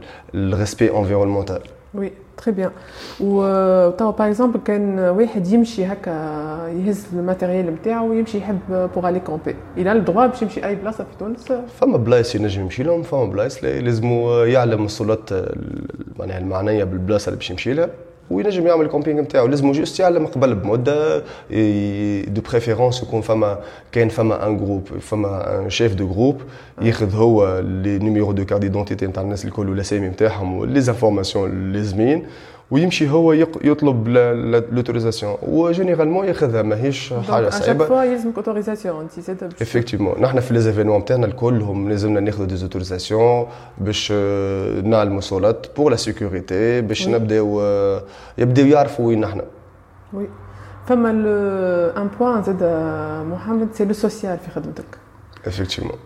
oui 1.93 2.11
très 2.37 2.51
bien 2.51 2.71
وتوا 3.19 4.11
par 4.11 4.27
exemple 4.27 4.59
كان 4.65 4.99
واحد 4.99 5.47
يمشي 5.47 5.85
هكا 5.85 6.11
يهز 6.67 7.05
ال 7.13 7.20
matériel 7.20 7.73
نتاعو 7.73 8.09
ويمشي 8.09 8.37
يحب 8.37 8.59
pour 8.95 9.09
aller 9.09 9.19
camper 9.19 9.91
il 9.91 9.98
a 9.98 10.01
le 10.01 10.08
droit 10.08 10.25
باش 10.25 10.41
يمشي 10.41 10.65
أي 10.65 10.75
بلاصه 10.75 11.03
في 11.03 11.17
تونس 11.19 11.51
فما 11.51 11.97
بلايص 11.97 12.35
ينجم 12.35 12.61
يمشي 12.61 12.83
لهم 12.83 13.03
فما 13.03 13.25
بلايص 13.25 13.63
لازم 13.63 14.07
يعلم 14.45 14.85
السلطات 14.85 15.29
معناها 16.19 16.37
المعنية 16.37 16.83
بالبلاصة 16.83 17.29
اللي 17.29 17.37
باش 17.37 17.51
يمشي 17.51 17.73
لها. 17.73 17.89
وينجم 18.31 18.67
يعمل 18.67 18.85
ال 18.85 18.90
camping 18.90 19.21
نتاعو 19.21 19.47
لازم 19.47 19.71
juste 19.71 19.99
يعلم 19.99 20.25
قبل 20.27 20.55
بمده 20.55 21.17
de 22.27 22.41
préférence 22.51 23.03
يكون 23.03 23.21
فما 23.21 23.59
كاين 23.91 24.09
فما 24.09 24.47
un 24.47 24.57
groupe 24.57 24.87
فما 24.99 25.59
un 25.59 25.69
chef 25.69 25.93
de 25.95 26.07
groupe 26.07 26.41
ياخذ 26.81 27.15
هو 27.15 27.59
les 27.59 27.99
numéros 27.99 28.31
de 28.31 28.45
carte 28.45 28.61
d'identité 28.61 29.07
نتاع 29.07 29.23
الناس 29.23 29.45
الكل 29.45 29.69
والاسامي 29.69 30.07
نتاعهم 30.07 30.57
و 30.57 30.81
les 30.81 30.95
informations 30.95 31.49
اللازمين 31.49 32.25
ويمشي 32.71 33.09
هو 33.09 33.33
يطلب 33.63 34.07
l'autorisation 34.71 35.37
و 35.41 35.48
généralement 35.48 36.25
ياخذها 36.25 36.61
ماهيش 36.61 37.13
حاجة 37.13 37.49
صعيبة. 37.49 37.85
voilà 37.85 38.03
يلزمك 38.03 38.35
autorisation 38.35 39.07
انت 39.29 39.43
effectivement 39.61 40.21
نحن 40.21 40.39
في 40.39 40.53
les 40.53 40.64
événements 40.64 40.99
نتاعنا 40.99 41.25
الكلهم 41.25 41.89
لازمنا 41.89 42.19
ناخذوا 42.19 42.45
des 42.45 42.63
autorisations 42.63 43.47
باش 43.77 44.11
نعلموا 44.83 45.21
السلط 45.21 45.67
pour 45.77 45.91
la 45.91 45.95
sécurité 45.95 46.81
باش 46.81 47.07
نبداو 47.07 47.61
يبداو 48.37 48.65
يعرفوا 48.65 49.07
وين 49.07 49.21
نحن. 49.21 49.41
oui 50.13 50.27
فما 50.87 51.09
un 51.97 52.09
point 52.19 52.43
زاد 52.43 52.63
محمد 53.31 53.67
c'est 53.73 53.85
le 53.85 53.93
social 53.93 54.37
في 54.39 54.51
خدمتك. 54.51 54.97
effectivement 55.45 55.97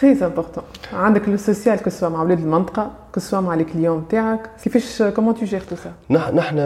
très 0.00 0.26
important 0.26 0.64
عندك 0.92 1.28
le 1.28 1.36
social 1.36 1.78
que 1.78 1.90
ce 1.90 1.96
soit 1.96 2.08
مع 2.08 2.22
ولاد 2.22 2.38
المنطقة 2.38 2.90
que 3.14 3.20
ce 3.20 3.27
soit 3.27 3.40
مع 3.40 3.54
les 3.54 3.64
clients 3.64 4.08
تاعك 4.08 4.50
كيفاش 4.64 5.02
comment 5.02 5.34
tu 5.34 5.44
gères 5.44 5.60
tout 5.60 5.76
ça 5.76 5.92
نحن 6.10 6.56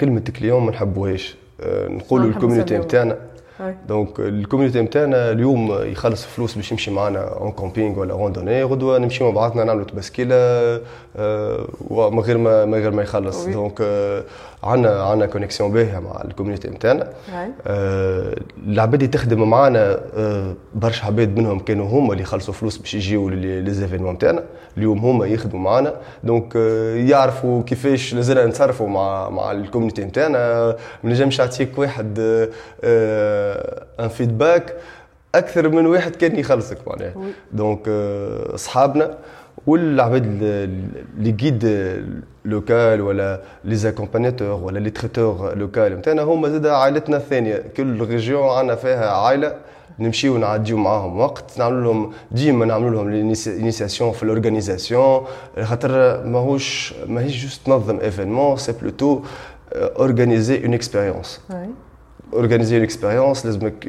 كلمه 0.00 0.20
client 0.38 0.62
ما 0.62 0.70
نحبوهاش. 0.70 1.36
نقولوا 1.88 2.26
ال 2.26 2.31
community 2.31 2.78
نتاعنا. 2.78 3.16
donc 3.88 4.20
ال 4.20 4.26
community 4.26 4.80
نتاعنا 4.80 5.30
اليوم 5.30 5.72
يخلص 5.82 6.24
فلوس 6.24 6.54
باش 6.54 6.72
يمشي 6.72 6.90
معنا 6.90 7.24
en 7.24 7.50
camping 7.52 7.98
ولا 7.98 8.14
randonnée 8.14 8.62
غدوة 8.62 8.98
نمشي 8.98 9.24
مع 9.24 9.30
بعضنا 9.30 9.64
نعملوا 9.64 9.84
تبسكيلة 9.84 10.36
من 11.90 12.20
غير 12.20 12.38
ما 12.38 12.64
من 12.64 12.74
غير 12.74 12.90
ما 12.90 13.02
يخلص. 13.02 13.46
donc 13.46 13.80
عندنا 14.62 15.02
عندنا 15.02 15.26
connexion 15.26 15.72
باهية 15.72 15.98
مع 15.98 16.22
ال 16.24 16.28
community 16.28 16.68
نتاعنا 16.68 17.08
العباد 18.66 18.94
اللي 18.94 19.06
تخدم 19.06 19.50
معنا 19.50 20.00
برشا 20.74 21.06
عباد 21.06 21.36
منهم 21.38 21.58
كانوا 21.58 21.86
هما 21.86 22.12
اللي 22.12 22.22
يخلصوا 22.22 22.54
فلوس 22.54 22.76
باش 22.78 22.94
يجيو 22.94 23.28
les 23.28 23.48
événements 23.48 24.14
نتاعنا 24.14 24.42
اليوم 24.76 24.98
هما 24.98 25.26
يخدموا 25.26 25.60
معنا 25.60 25.94
donc 26.24 26.54
يعرفوا 27.10 27.62
كيفاش 27.62 28.14
لازلنا 28.14 28.46
نتصرفوا 28.46 28.88
مع 28.88 29.28
مع 29.30 29.52
ال 29.52 29.57
community 29.57 30.04
نتاعنا 30.04 30.66
ما 31.04 31.10
نجمش 31.10 31.40
نعطيك 31.40 31.78
واحد 31.78 32.18
un 34.00 34.08
feedback 34.08 34.74
أكثر 35.34 35.68
من 35.68 35.86
واحد 35.86 36.16
كان 36.16 36.38
يخلصك 36.38 36.78
معناها. 36.88 37.14
donc 37.52 37.88
أصحابنا 38.54 39.18
والعباد 39.66 40.26
les 41.18 41.32
guides 41.32 41.64
locaux 42.44 43.00
ولا 43.00 43.40
les 43.64 43.74
accompagnateurs 43.74 44.64
ولا 44.64 44.78
les 44.78 44.90
traiteurs 44.90 45.54
locaux 45.58 45.98
نتاعنا 45.98 46.22
هما 46.22 46.48
زاد 46.48 46.66
عائلتنا 46.66 47.16
الثانية. 47.16 47.64
كل 47.76 48.00
région 48.00 48.48
عندنا 48.48 48.74
فيها 48.74 49.10
عائلة. 49.10 49.56
نمشيو 49.98 50.38
نعديو 50.38 50.76
معاهم 50.76 51.20
وقت. 51.20 51.58
نعمل 51.58 51.84
لهم 51.84 52.12
ديما 52.30 52.66
نعمل 52.66 52.92
لهم 52.92 53.08
ال 53.08 53.18
initiation 53.18 54.12
في 54.12 54.22
ال 54.22 54.30
organisation 54.30 55.24
خاطر 55.62 56.24
ماهوش 56.24 56.94
ماهيش 57.06 57.42
juste 57.42 57.66
تنظم 57.66 58.00
événement 58.00 58.56
c'est 58.56 58.72
plutôt 58.72 59.22
organiser 59.72 60.64
une 60.64 60.74
expérience 60.74 61.40
organiser 62.32 62.76
une 62.76 62.84
expérience 62.84 63.46
لازمك 63.46 63.86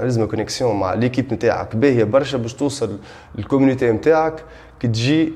لازم 0.00 0.26
connexion 0.26 0.76
مع 0.76 0.94
l'équipe 0.94 1.34
نتاعك 1.34 1.76
باهيه 1.76 2.04
برشا 2.04 2.38
باش 2.38 2.54
توصل 2.54 2.98
لل 3.34 3.45
community 3.45 3.92
نتاعك 3.92 4.44
كي 4.80 4.88
تجي 4.88 5.32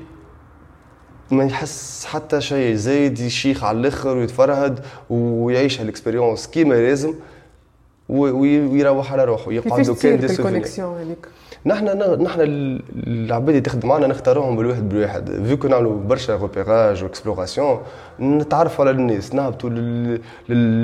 ما 1.31 1.43
يحس 1.43 2.05
حتى 2.05 2.41
شيء 2.41 2.75
زايد 2.75 3.19
يشيخ 3.19 3.63
على 3.63 3.77
الآخر 3.77 4.17
ويتفرهد 4.17 4.79
ويعيش 5.09 5.81
هال 5.81 5.92
expérience 5.92 6.47
كيما 6.47 6.73
لازم 6.73 7.13
ويروح 8.09 9.13
على 9.13 9.25
روحه 9.25 9.51
يقعد 9.51 9.81
كان 9.95 10.19
دي 10.19 10.27
هذيك 10.95 11.27
نحن 11.65 11.85
نحن 12.23 12.39
العباد 13.07 13.49
اللي 13.49 13.61
تخدم 13.61 13.89
معنا 13.89 14.07
نختاروهم 14.07 14.55
بالواحد 14.55 14.89
بالواحد. 14.89 15.45
فيكو 15.45 15.67
نعملوا 15.67 15.99
برشا 15.99 16.35
repérage 16.35 17.03
و 17.03 17.09
exploration 17.09 17.79
نتعرفوا 18.19 18.85
على 18.85 18.91
الناس 18.91 19.35
نهبطوا 19.35 19.69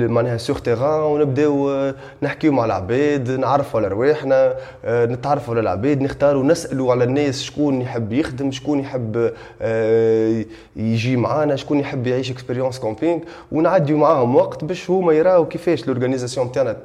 معناها 0.06 0.36
sur 0.36 0.58
terrain 0.58 1.00
ونبداو 1.00 1.92
نحكيو 2.22 2.52
مع 2.52 2.64
العباد 2.64 3.30
نعرفوا 3.30 3.80
على 3.80 3.88
رواحنا 3.88 4.54
آه، 4.84 5.06
نتعرفوا 5.06 5.54
على 5.54 5.60
العباد 5.60 6.02
نختاروا 6.02 6.44
نسألوا 6.44 6.92
على 6.92 7.04
الناس 7.04 7.42
شكون 7.42 7.80
يحب 7.80 8.12
يخدم 8.12 8.50
شكون 8.50 8.80
يحب 8.80 9.32
آه، 9.62 10.44
يجي 10.76 11.16
معانا 11.16 11.56
شكون 11.56 11.80
يحب 11.80 12.06
يعيش 12.06 12.30
expérience 12.30 12.78
camping 12.78 13.20
ونعديو 13.52 13.96
معاهم 13.96 14.36
وقت 14.36 14.64
باش 14.64 14.90
هما 14.90 15.12
يراو 15.12 15.46
كيفاش 15.48 15.82
ال 15.82 15.87
organisation 15.87 16.52
تاعنا 16.52 16.76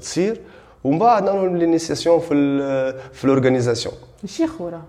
تصير. 0.00 0.40
ومن 0.84 0.98
بعد 0.98 1.24
نعملوا 1.24 1.58
l'initiation 1.58 2.20
في 2.20 2.28
في 3.12 3.24
ال 3.24 3.29
organisation 3.29 3.94
يشيخوا 4.24 4.70
راه. 4.70 4.82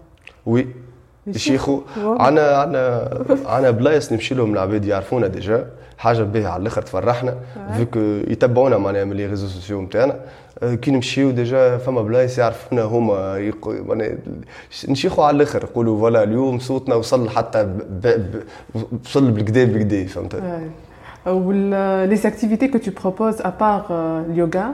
oui. 0.45 0.67
يشيخوا 1.27 1.81
عنا 1.97 2.57
عنا 2.57 3.09
عنا 3.45 3.71
بلايص 3.71 4.11
نمشي 4.13 4.35
لهم 4.35 4.53
العباد 4.53 4.85
يعرفونا 4.85 5.27
déjà. 5.27 5.67
حاجة 5.97 6.23
باهية 6.23 6.47
على 6.47 6.61
الآخر 6.61 6.81
تفرحنا. 6.81 7.35
فيك 7.77 7.95
يتبعونا 8.31 8.77
معناها 8.77 9.03
من 9.03 9.13
les 9.13 9.25
réseaux 9.25 9.47
sociaux 9.47 9.81
نتاعنا 9.81 10.19
كي 10.81 10.91
نمشيو 10.91 11.31
déjà 11.31 11.77
فما 11.77 12.01
بلايص 12.01 12.37
يعرفونا 12.37 12.83
هما 12.83 13.51
معناها 13.63 14.17
نشيخوا 14.89 15.25
على 15.25 15.37
الآخر. 15.37 15.63
يقولوا 15.63 15.99
voilà 15.99 16.23
اليوم 16.23 16.59
صوتنا 16.59 16.95
وصل 16.95 17.29
حتى 17.29 17.75
وصل 19.05 19.31
بالكدا 19.31 19.63
بالكدا 19.65 20.05
فهمت؟ 20.05 20.35
les 22.09 22.15
activités 22.25 22.67
que 22.67 22.77
tu 22.77 22.91
proposes 23.01 23.41
à 23.41 23.50
part 23.50 23.85
اليوغا 24.29 24.73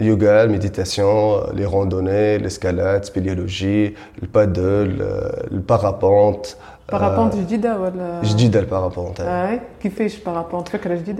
yoga, 0.00 0.46
méditation, 0.46 1.36
euh, 1.36 1.52
les 1.54 1.66
randonnées, 1.66 2.38
l'escalade, 2.38 3.04
spéléologie, 3.04 3.94
le 4.20 4.26
paddle, 4.26 4.96
euh, 5.00 5.30
le, 5.50 5.60
parapente. 5.60 6.56
Parapente, 6.86 7.34
euh, 7.34 7.38
je 7.40 7.44
dis 7.44 7.58
voilà. 7.58 8.22
Je 8.22 8.34
dis 8.34 8.48
le 8.48 8.66
parapente. 8.66 9.20
Hein. 9.20 9.24
Ah 9.26 9.44
ouais, 9.46 9.62
qui 9.80 9.90
fait 9.90 10.04
le 10.04 10.20
parapente, 10.22 10.68
fait 10.68 10.78
que 10.78 10.88
je 10.96 11.02
dis. 11.02 11.14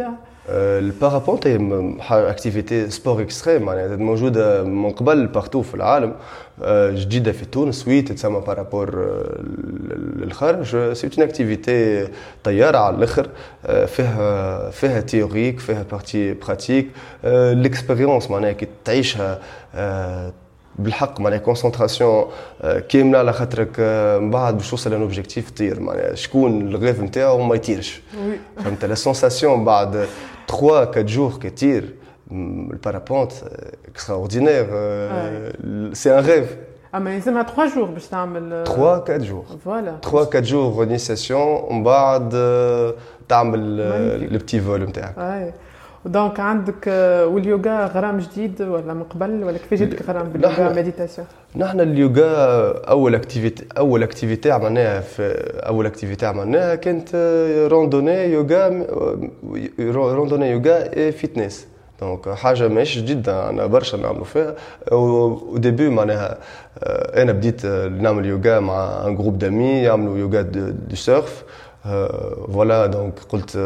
هي 0.50 2.30
اكتيفيتي 2.30 2.90
سبور 2.90 3.22
اكستريم 3.22 3.62
معناتها 3.62 3.96
موجوده 3.96 4.64
من 4.64 4.90
قبل 4.90 5.26
بارتو 5.26 5.62
في 5.62 5.74
العالم. 5.74 6.14
جديدة 6.68 7.32
في 7.32 7.44
تونس 7.44 7.88
وي 7.88 8.02
تتسمى 8.02 8.40
بارابور 8.46 9.16
للخارج 10.16 10.92
سي 10.92 11.10
اون 11.18 11.28
اكتيفيتي 11.28 12.08
طيارة 12.44 12.78
على 12.78 12.96
الأخر 12.96 13.28
فيها 13.86 14.70
فيها 14.70 15.00
تيوريك 15.00 15.60
فيها 15.60 15.84
بارتي 15.90 16.34
براتيك 16.34 16.88
ليكسبيريونس 17.24 18.30
معناها 18.30 18.52
كي 18.52 18.66
تعيشها 18.84 19.38
بالحق 20.78 21.20
معناها 21.20 21.38
concentration 21.38 22.24
كاملة 22.88 23.18
على 23.18 23.32
خاطرك 23.32 23.80
من 24.20 24.30
بعد 24.30 24.56
باش 24.56 24.70
توصل 24.70 24.90
ل 24.90 24.94
un 24.94 25.00
objectif 25.00 25.50
تطير. 25.50 25.80
معناها 25.80 26.14
شكون 26.14 26.60
ال 26.68 26.75
rêve 26.75 27.00
نتاعو 27.00 27.42
ما 27.42 27.54
يطيرش. 27.54 28.00
فهمت؟ 28.64 28.84
la 28.84 28.94
sensation 28.94 29.64
بعد 29.64 30.06
3 30.50 30.82
4 30.82 31.02
jours 31.02 31.32
كتير 31.42 31.94
ال 32.32 32.42
parapente 32.42 33.32
extraordinaire 33.88 34.64
c'est 35.94 36.18
un 36.18 36.24
rêve 36.24 36.56
اما 36.94 37.14
يلزمها 37.14 37.42
3 37.42 37.74
jours 37.74 37.84
باش 37.84 38.06
تعمل 38.06 38.64
3 38.66 38.82
4 38.82 39.16
jours 39.18 39.44
voilà 39.64 39.96
3 40.02 40.18
4 40.18 40.40
jours 40.40 40.82
initiation 40.82 41.40
ومن 41.40 41.82
بعد 41.84 42.28
تعمل 43.28 43.76
le 44.32 44.38
petit 44.38 44.60
vol 44.60 44.82
نتاعك 44.82 45.18
donc 46.04 46.40
عندك 46.40 46.86
واليوغا 47.32 47.86
غرام 47.86 48.18
جديد 48.18 48.62
ولا 48.62 48.94
من 48.94 49.02
قبل؟ 49.02 49.44
ولا 49.44 49.58
كيفاش 49.58 49.78
جاتك 49.78 50.08
غرام 50.08 50.28
باليوغا 50.28 50.72
méditation؟ 50.72 51.26
نحن 51.56 51.80
اليوغا 51.80 52.72
أول 52.88 53.14
activité 53.14 53.64
أول 53.78 54.02
activité 54.02 54.50
عملناها 54.50 55.00
في 55.00 55.22
أول 55.66 55.86
activité 55.86 56.26
عملناها 56.26 56.74
كانت 56.74 57.08
randonnée 57.70 58.24
yoga 58.24 58.86
randonnée 59.80 60.50
yoga 60.50 61.10
fitness 61.10 61.66
donc 62.00 62.28
حاجة 62.28 62.68
ماشي 62.68 63.00
جدا 63.00 63.48
أنا 63.50 63.66
برشا 63.66 63.96
نعملوا 63.96 64.24
فيها. 64.24 64.54
و 64.92 65.06
depuis 65.06 65.88
معناها 65.88 66.38
أنا 67.22 67.32
بديت 67.32 67.66
نعمل 68.00 68.26
يوغا 68.26 68.60
مع 68.60 69.06
un 69.06 69.16
groupe 69.16 69.38
d'amis 69.38 69.82
يعملوا 69.82 70.18
يوغا 70.18 70.42
de 70.42 70.96
surf 70.96 71.44
voilà 71.84 72.86
donc 72.86 73.14
قلت 73.28 73.56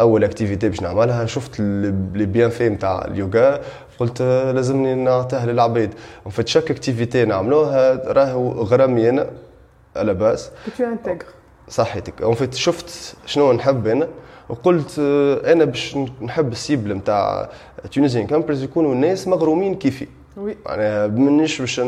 أول 0.00 0.24
activité 0.24 0.68
باش 0.68 0.82
نعملها 0.82 1.26
شفت 1.26 1.60
les 1.60 2.26
bienfaits 2.26 2.68
نتاع 2.68 3.04
اليوغا 3.04 3.60
قلت 3.98 4.22
لازمني 4.22 4.94
نعطيها 4.94 5.46
للعباد 5.46 5.94
fait 6.30 6.48
chaque 6.48 6.70
activité 6.70 7.24
نعملوها 7.24 8.12
راهو 8.12 8.50
غرامي 8.50 9.08
أنا 9.08 9.30
à 9.96 10.02
la 10.02 10.14
base. 10.14 10.50
تو 10.78 10.84
انتغر 10.84 11.24
صحيتك 11.68 12.22
en 12.22 12.34
fait 12.34 12.54
شفت 12.54 13.16
شنو 13.26 13.52
نحب 13.52 13.86
أنا 13.86 14.08
وقلت 14.48 14.98
أنا 15.44 15.64
باش 15.64 15.96
نحب 16.22 16.52
ال 16.52 16.59
cible 16.59 16.94
نتاع 16.94 17.50
Tunisian 17.92 18.26
Campers 18.26 18.62
يكونوا 18.62 18.94
الناس 18.94 19.28
مغرومين 19.28 19.74
كيفي. 19.74 20.06
oui 20.36 20.56
معناها 20.66 21.06
مانيش 21.06 21.60
باش 21.60 21.80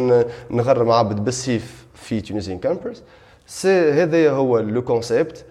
نغرم 0.50 0.90
عبد 0.90 1.24
بالسيف 1.24 1.86
في 1.94 2.20
Tunisian 2.20 2.58
Campers. 2.58 3.02
c'est 3.46 3.92
هذا 3.92 4.30
هو 4.30 4.58
le 4.58 4.82
concept 4.82 5.44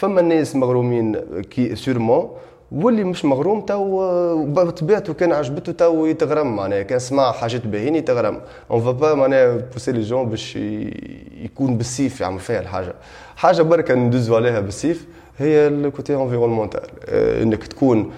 فما 0.00 0.20
الناس 0.20 0.56
مغرومين 0.56 1.16
كي 1.40 1.76
sûrement 1.76 2.30
واللي 2.72 3.04
مش 3.04 3.24
مغروم 3.24 3.60
تو 3.60 4.44
بطبيعته 4.46 5.14
كان 5.14 5.32
عجبته 5.32 5.72
تو 5.72 6.06
يتغرم 6.06 6.56
معناها. 6.56 6.82
كان 6.82 6.98
سمع 6.98 7.32
حاجات 7.32 7.66
باهين 7.66 7.94
يتغرم. 7.94 8.40
on 8.70 8.80
va 8.80 8.90
pas 8.90 9.14
معناها 9.14 9.56
pousser 9.56 9.92
les 9.92 10.00
gens 10.00 10.28
باش 10.28 10.56
يكون 11.44 11.76
بالسيف 11.76 12.20
يعمل 12.20 12.38
فيها 12.38 12.60
الحاجة. 12.60 12.94
حاجة 13.36 13.62
بركة 13.62 13.94
ندوزو 13.94 14.36
عليها 14.36 14.60
بالسيف 14.60 15.06
هي 15.38 15.66
ال 15.68 15.77
côté 15.77 16.14
environnemental 16.14 16.80
إنك 17.42 17.66
تكون 17.66 18.12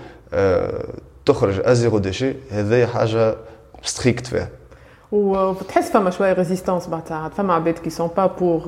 تخرج 1.26 1.60
à 1.64 1.71
zéro 1.71 1.98
déchet 1.98 2.34
هذه 2.50 2.86
حاجة 2.86 3.34
stricte 3.82 4.26
فيها. 4.26 4.48
وتحس 5.12 5.90
فما 5.90 6.10
شوية 6.10 6.32
résistance 6.32 6.88
بعد 6.88 7.30
فما 7.36 7.54
عباد 7.54 7.74
qui 7.74 7.90
sont 7.90 8.10
pas 8.16 8.26
pour 8.26 8.62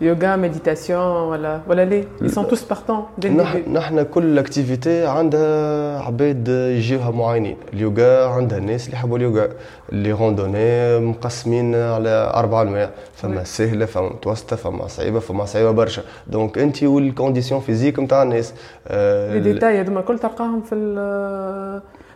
yoga 0.00 0.36
méditation 0.36 1.00
ولا 1.00 1.60
ولا 1.68 1.84
ليه 1.84 2.04
sont 2.26 2.46
tous 2.50 2.72
partants 2.72 3.26
نحن 3.26 3.72
نحن 3.72 4.02
كل 4.02 4.38
activité 4.38 5.06
عندها 5.06 5.98
عباد 6.00 6.48
يجيوها 6.48 7.10
معينين. 7.10 7.56
اليوغا 7.72 8.26
عندها 8.26 8.58
الناس 8.58 8.86
اللي 8.86 8.96
يحبوا 8.96 9.16
اليوغا 9.16 9.48
les 9.92 10.12
randonnées 10.12 10.98
مقسمين 10.98 11.74
على 11.74 12.32
أربع 12.34 12.62
أنواع. 12.62 12.90
فما 13.14 13.44
سهلة 13.44 13.86
فما 13.86 14.08
متوسطة 14.08 14.56
فما 14.56 14.86
صعيبة 14.86 15.18
فما 15.18 15.44
صعيبة 15.44 15.70
برشا. 15.70 16.02
دونك 16.26 16.58
انت 16.58 16.82
وال 16.82 16.96
condition 16.96 17.60
physique 17.60 17.98
نتاع 17.98 18.22
الناس 18.22 18.54
les 18.90 19.40
détails 19.40 19.80
هذوما 19.80 20.00
الكل 20.00 20.18
تلقاهم 20.18 20.60
في 20.62 20.74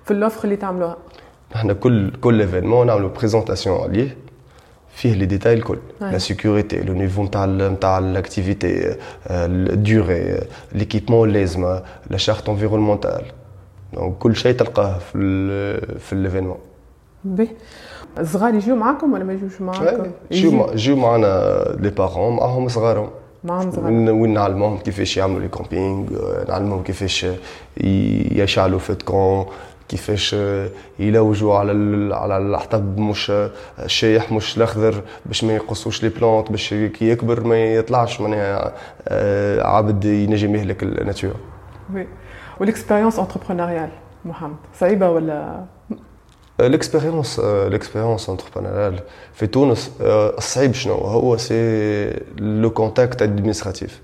في 0.04 0.10
ال 0.10 0.16
offre 0.16 0.44
اللي 0.44 0.56
تعملوها. 0.56 0.96
نحن 1.54 1.72
كل 1.72 2.10
كل 2.10 2.40
événement 2.40 2.86
نعملوا 2.86 3.08
présentation 3.08 3.80
عليه. 3.80 4.16
فيه 5.00 5.14
les 5.14 5.26
détails 5.26 5.54
الكل 5.54 5.78
la 6.00 6.18
sécurité 6.18 6.80
le 6.80 6.94
niveau 6.94 7.22
نتاع 7.22 7.46
نتاع 7.46 7.98
ال 7.98 8.09
activité 8.09 8.96
la 9.30 9.62
durée 9.62 10.40
l'équipement 10.72 11.28
اللازمه 11.28 11.82
la 12.10 12.16
charte 12.16 12.48
environnementale 12.48 13.22
donc 13.92 14.18
كل 14.18 14.36
شيء 14.36 14.52
تلقاه 14.52 14.98
في 14.98 15.18
ال 15.18 16.00
في 16.00 16.12
ال 16.12 16.17
événement 16.17 16.58
باهي 17.24 17.48
الصغار 18.18 18.54
يجيو 18.54 18.76
معاكم 18.76 19.12
ولا 19.12 19.24
ما 19.24 19.32
يجيوش 19.32 19.60
معاكم؟ 19.60 20.10
يجيو 20.30 20.70
يجيو 20.72 20.96
معنا 20.96 21.64
les 21.80 21.90
parents 21.90 22.36
معاهم 22.36 22.68
صغارهم. 22.68 23.10
معاهم 23.44 23.70
صغار 23.70 23.92
وين 23.92 24.32
نعلموهم 24.34 24.78
كيفاش 24.78 25.16
يعملوا 25.16 25.40
les 25.40 25.48
campings 25.48 26.06
نعلموهم 26.48 26.82
كيفاش 26.82 27.26
يشعلوا 28.40 28.78
feu 28.78 29.01
de 29.01 29.16
camp 29.16 29.46
كيفاش 29.90 30.36
يلوجوا 30.98 31.54
على 31.54 31.72
على 32.14 32.38
الحطب 32.38 32.98
مش 32.98 33.32
الشايح 33.78 34.32
مش 34.32 34.56
الأخضر 34.56 35.02
باش 35.26 35.44
ما 35.44 35.54
يقصوش 35.54 36.02
les 36.02 36.08
plantes 36.08 36.50
باش 36.50 36.68
كي 36.74 37.10
يكبر 37.10 37.44
ما 37.44 37.64
يطلعش 37.64 38.20
معناها 38.20 38.72
عبد 39.66 40.04
ينجم 40.04 40.54
يهلك 40.54 40.82
ال 40.82 40.89
nature. 40.89 41.34
oui 41.94 42.06
وال 42.60 42.70
expérience 42.70 43.18
entrepreneuriale 43.18 43.88
محمد 44.24 44.56
صعيبة 44.78 45.10
ولا؟ 45.10 45.64
l'expérience 46.60 47.40
l'expérience 47.40 48.30
entrepreneuriale 48.30 49.00
في 49.32 49.46
تونس 49.46 49.92
الصعيب 50.00 50.74
شنو؟ 50.74 50.94
هو 50.94 51.36
c'est 51.36 52.20
le 52.38 52.70
contact 52.70 53.22
administratif 53.22 54.00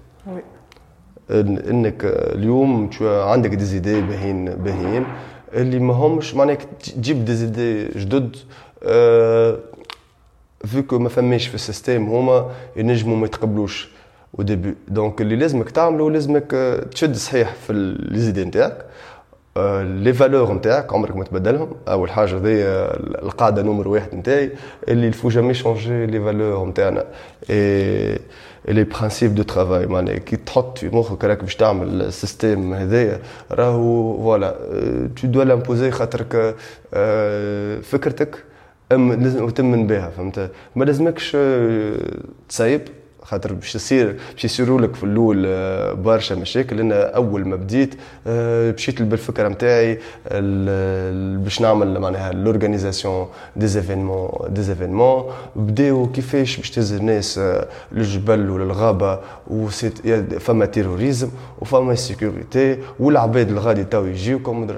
إنك 1.30 2.00
اليوم 2.04 2.90
عندك 3.02 3.50
des 3.50 3.64
idées 3.64 4.00
باهين 4.00 4.44
باهيين 4.44 5.06
اللي 5.52 5.78
ما 5.78 5.94
همش 5.94 6.34
معناها 6.34 6.58
تجيب 6.96 7.24
des 7.24 7.34
idées 7.34 7.84
جدد 7.88 8.36
vu 10.64 10.78
que 10.78 10.98
ما 10.98 11.08
فماش 11.08 11.46
في 11.46 11.54
ال 11.54 11.61
système 11.61 12.06
هما 12.08 12.50
ينجموا 12.76 13.16
ما 13.16 13.26
يتقبلوش 13.26 13.88
au 14.38 14.44
début 14.44 14.74
donc 14.88 15.20
اللي 15.20 15.36
لازمك 15.36 15.70
تعمله 15.70 16.10
لازمك 16.10 16.50
تشد 16.90 17.14
صحيح 17.14 17.54
في 17.54 17.72
les 18.10 18.18
idées 18.18 18.44
نتاعك 18.44 18.86
les 19.82 20.12
valeurs 20.12 20.52
نتاعك 20.52 20.92
عمرك 20.92 21.16
ما 21.16 21.24
تبدلهم. 21.24 21.70
أول 21.88 22.10
حاجة 22.10 22.36
هذه 22.36 22.62
القاعدة 23.22 23.62
نمر 23.62 23.88
واحد 23.88 24.14
نتاعي 24.14 24.50
il 24.88 25.08
faut 25.08 25.28
jamais 25.28 25.54
changer 25.54 26.06
les 26.06 26.20
valeurs 26.20 26.66
نتاعنا. 26.66 27.04
les 28.68 28.84
principes 28.84 29.34
de 29.34 29.42
travail 29.42 29.86
معناها 29.86 30.18
كي 30.18 30.36
تحط 30.36 30.78
في 30.78 30.88
مخك 30.88 31.24
راك 31.24 31.40
باش 31.40 31.56
تعمل 31.56 32.02
ال 32.02 32.11
système 32.11 32.74
هذايا 32.74 33.20
راهو 33.50 34.16
voilà 34.16 34.56
tu 35.16 35.26
dois 35.26 35.42
l'imposer 35.42 35.90
خاطرك 35.90 36.54
فكرتك 37.82 38.44
لازم 38.90 39.48
تمن 39.50 39.86
بها 39.86 40.10
فهمت 40.10 40.50
ما 40.76 40.84
لازمكش 40.84 41.36
تصايب 42.48 42.82
خاطر 43.26 43.52
باش 43.52 43.72
تصير 43.72 44.16
باش 44.32 44.44
يصيروا 44.44 44.80
لك 44.80 44.94
في 44.94 45.04
الأول 45.04 45.44
آه، 45.46 45.92
برشا 45.92 46.34
مشاكل. 46.34 46.80
أنا 46.80 47.16
أول 47.16 47.48
ما 47.48 47.56
بديت 47.56 47.94
آه، 48.26 48.72
مشيت 48.72 49.02
بالفكرة 49.02 49.48
نتاعي 49.48 49.98
باش 51.44 51.60
نعمل 51.60 52.00
معناها 52.00 52.32
l'organisation 52.32 53.28
des 53.56 53.66
événements 53.66 54.30
des 54.48 54.62
événements 54.62 55.24
بداو 55.56 56.06
كيفاش 56.12 56.56
باش 56.56 56.70
تهز 56.70 56.92
الناس 56.92 57.38
آه، 57.38 57.66
للجبل 57.92 58.50
ولا 58.50 58.64
الغابه 58.64 59.20
فما 60.38 60.66
terrorisme 60.66 61.28
وفما 61.60 61.94
sécurité 61.94 62.78
والعباد 63.00 63.48
الغادي 63.48 63.84
تو 63.84 64.04
يجيوكم 64.04 64.68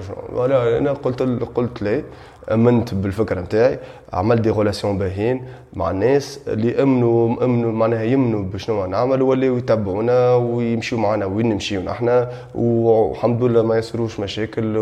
أنا 0.77 0.91
قلت 0.93 1.21
قلت 1.55 1.81
ليه 1.81 2.03
أمنت 2.51 2.93
بالفكرة 2.93 3.41
نتاعي 3.41 3.79
عملت 4.13 4.41
des 4.41 4.49
relations 4.49 4.97
باهيين 4.97 5.43
مع 5.73 5.91
الناس 5.91 6.39
اللي 6.47 6.83
أمنوا 6.83 7.45
أمنوا 7.45 7.71
معناها 7.71 8.03
يمنوا 8.03 8.43
بشنو 8.43 8.85
نعمل 8.85 9.21
ولاو 9.21 9.57
يتبعونا 9.57 10.35
ويمشيو 10.35 10.97
معنا 10.99 11.25
وين 11.25 11.49
نمشيو 11.49 11.81
نحن. 11.81 12.25
والحمد 12.55 13.43
لله 13.43 13.61
ما 13.61 13.77
يصيروش 13.77 14.19
مشاكل 14.19 14.73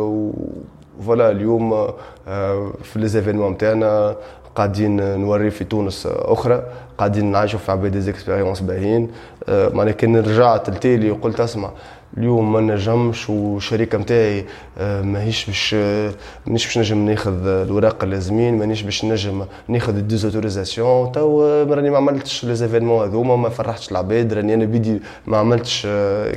voilà 1.05 1.31
اليوم 1.31 1.73
آه، 2.27 2.71
في 2.83 2.99
les 2.99 3.07
événements 3.07 3.51
نتاعنا 3.51 4.15
قاعدين 4.55 5.19
نوري 5.19 5.49
في 5.49 5.63
تونس 5.63 6.07
أخرى 6.11 6.63
قاعدين 6.97 7.31
نعيشوا 7.31 7.59
في 7.59 7.71
عباد 7.71 7.91
des 7.91 8.06
expériences 8.06 8.59
باهيين. 8.61 9.11
آه، 9.49 9.69
معناها 9.69 9.93
كان 9.93 10.17
رجعت 10.17 10.69
لتالي 10.69 11.11
وقلت 11.11 11.39
أسمع 11.39 11.71
اليوم 12.17 12.53
ما 12.53 12.61
نجمش 12.61 13.29
والشركة 13.29 13.97
نتاعي 13.97 14.45
آه، 14.77 15.01
ماهيش 15.01 15.45
باش 15.45 15.75
آه، 15.77 16.11
مانيش 16.45 16.65
باش 16.65 16.77
نجم 16.77 17.05
ناخذ 17.05 17.47
الوراق 17.47 18.03
اللازمين 18.03 18.57
مانيش 18.57 18.81
باش 18.81 19.05
نجم 19.05 19.45
ناخذ 19.67 19.97
ال 19.97 20.04
des 20.04 20.24
autorisations 20.24 21.11
تو 21.11 21.43
راني 21.63 21.89
ما 21.89 21.97
عملتش 21.97 22.45
les 22.45 22.55
événements 22.55 23.07
هذوما 23.07 23.35
ما 23.35 23.49
فرحتش 23.49 23.91
العباد 23.91 24.33
راني 24.33 24.53
أنا 24.53 24.65
بيدي 24.65 25.01
ما 25.27 25.37
عملتش 25.37 25.87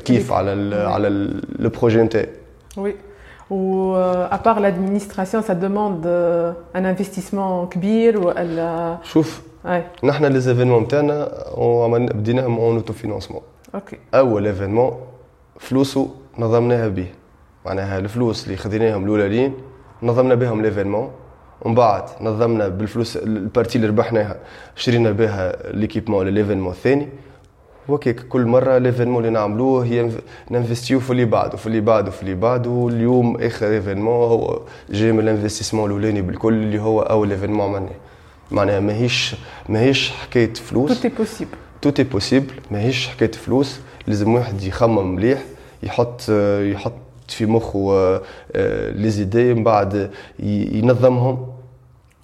كيف 0.04 0.32
على 0.32 0.52
ال 0.52 0.74
على 0.74 1.08
le 1.58 1.70
projet 1.70 2.02
نتاعي. 2.02 2.28
oui 2.76 2.94
و 3.50 3.94
à 4.30 4.36
part 4.36 4.58
l'administration 4.58 5.42
ça 5.42 5.52
demande 5.52 6.06
un 6.76 6.86
investissement 6.86 7.66
كبير 7.66 8.18
ولا 8.18 8.98
شوف 9.02 9.42
نحن 10.04 10.24
les 10.24 10.40
événements 10.40 10.82
نتاعنا 10.82 11.28
بديناهم 11.90 12.58
en 12.58 12.76
autofinancement 12.76 13.42
ok 13.74 13.96
اول 14.14 14.46
événement 14.46 15.09
فلوسه 15.60 16.10
نظمناها 16.38 16.88
به 16.88 17.06
معناها 17.66 17.98
الفلوس 17.98 18.44
اللي 18.44 18.56
خذيناهم 18.56 19.04
الاولين 19.04 19.54
نظمنا 20.02 20.34
بهم 20.34 20.62
l'événement 20.62 21.10
ومن 21.62 21.74
بعد 21.74 22.04
نظمنا 22.20 22.68
بالفلوس 22.68 23.16
ال 23.16 23.25
partie 23.25 23.76
اللي 23.76 23.88
ربحناها 23.88 24.36
شرينا 24.76 25.10
بها 25.10 25.72
l'équipement 25.72 26.26
ل 26.26 26.30
l'événement 26.30 26.72
الثاني. 26.72 27.08
وكيك 27.88 28.20
كل 28.20 28.46
مرة 28.46 28.78
l'événement 28.78 29.18
اللي 29.18 29.38
نعملوه 29.38 29.84
هي 29.84 30.10
ننفستيو 30.50 31.00
في 31.00 31.10
اللي 31.10 31.24
بعده 31.24 31.56
في 31.56 31.66
اللي 31.66 31.80
بعده 31.80 32.10
في 32.10 32.22
اللي 32.22 32.34
بعده. 32.34 32.88
اليوم 32.88 33.36
آخر 33.36 33.66
événement 33.66 34.28
هو 34.28 34.60
جاي 34.90 35.12
من 35.12 35.20
ال 35.20 35.25
investissement 35.25 35.90
الأولاني 35.90 36.22
بالكل 36.22 36.52
اللي 36.52 36.78
هو 36.78 37.00
أول 37.00 37.30
événement 37.30 37.68
عملناه 37.68 37.96
معناها 38.50 38.80
ماهيش 38.80 39.34
ماهيش 39.68 40.10
حكاية 40.10 40.54
فلوس. 40.54 41.00
tout 41.00 41.08
est 41.08 41.20
possible 41.20 41.50
tout 41.82 42.02
est 42.02 42.16
possible 42.16 42.54
ماهيش 42.70 43.08
حكاية 43.08 43.32
فلوس. 43.32 43.80
لازم 44.06 44.34
واحد 44.34 44.62
يخمم 44.62 45.14
مليح. 45.14 45.42
يحط 45.82 46.28
يحط 46.60 46.92
في 47.28 47.46
مخه 47.46 47.92
آه، 47.92 48.90
les 48.90 49.10
idées 49.10 49.54
من 49.54 49.64
بعد 49.64 50.10
ينظمهم. 50.38 51.46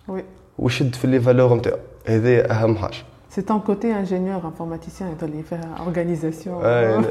oui 0.09 0.25
ويشد 0.59 0.95
في 0.95 1.07
les 1.07 1.21
valeurs 1.21 1.55
نتاعو. 1.55 1.77
هذا 2.07 2.51
أهم 2.51 2.77
حاجة. 2.77 2.97
c'est 3.31 3.43
ton 3.43 3.61
côté 3.61 3.93
ingénieur 3.93 4.41
informaticien 4.45 5.13
يظل 5.13 5.43
فيها 5.43 5.77
organisation 5.79 6.65
عندي 6.65 7.07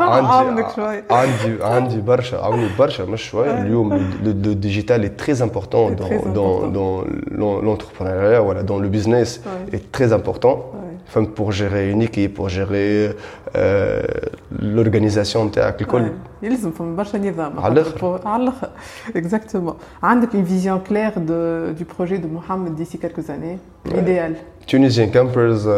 عندي 0.00 0.62
عندي 1.10 1.64
عندي 1.64 2.00
برشا 2.00 2.44
عندي 2.44 2.68
برشا 2.78 3.02
مش 3.02 3.22
شوية. 3.22 3.62
اليوم 3.62 3.94
le 4.22 4.52
digital 4.52 5.10
est 5.10 5.22
très 5.22 5.40
important 5.42 5.90
dans 6.00 6.36
dans 6.36 7.04
dans 7.40 7.54
l'entrepreneuriat 7.66 8.40
voilà 8.40 8.62
dans 8.62 8.78
le 8.78 8.88
business 8.88 9.40
est 9.72 9.92
très 9.92 10.12
important. 10.12 10.56
Pour 11.34 11.52
gérer 11.52 11.90
une 11.90 12.02
équipe 12.02 12.34
pour 12.34 12.48
gérer 12.48 13.16
euh, 13.56 14.02
l'organisation 14.60 15.44
نتاعك 15.44 15.80
الكل 15.80 16.10
يلزم 16.42 16.70
فما 16.70 16.96
برشا 16.96 17.16
نظام 17.18 17.60
على 17.60 17.72
الآخر 17.80 18.20
على 18.28 18.42
الآخر 18.42 18.70
exactement 19.16 19.74
عندك 20.02 20.28
une 20.32 20.44
vision 20.44 20.78
claire 20.88 21.20
de 21.20 21.72
du 21.78 21.84
projet 21.84 22.18
de 22.18 22.26
Mohamed 22.26 22.74
d'ici 22.74 22.98
quelques 22.98 23.30
années 23.30 23.58
l'idéal 23.84 24.34
Tunisian 24.66 25.10
campers 25.12 25.68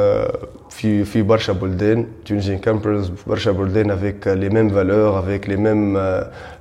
في 0.70 1.04
في 1.04 1.22
برشا 1.22 1.52
بلدان 1.52 2.06
Tunisian 2.28 2.66
campers 2.66 3.12
في 3.16 3.24
برشا 3.26 3.52
بلدان 3.52 3.90
avec 3.90 4.26
les 4.26 4.50
mêmes 4.50 4.70
valeurs 4.70 5.16
avec 5.16 5.46
les 5.46 5.56
mêmes 5.56 5.98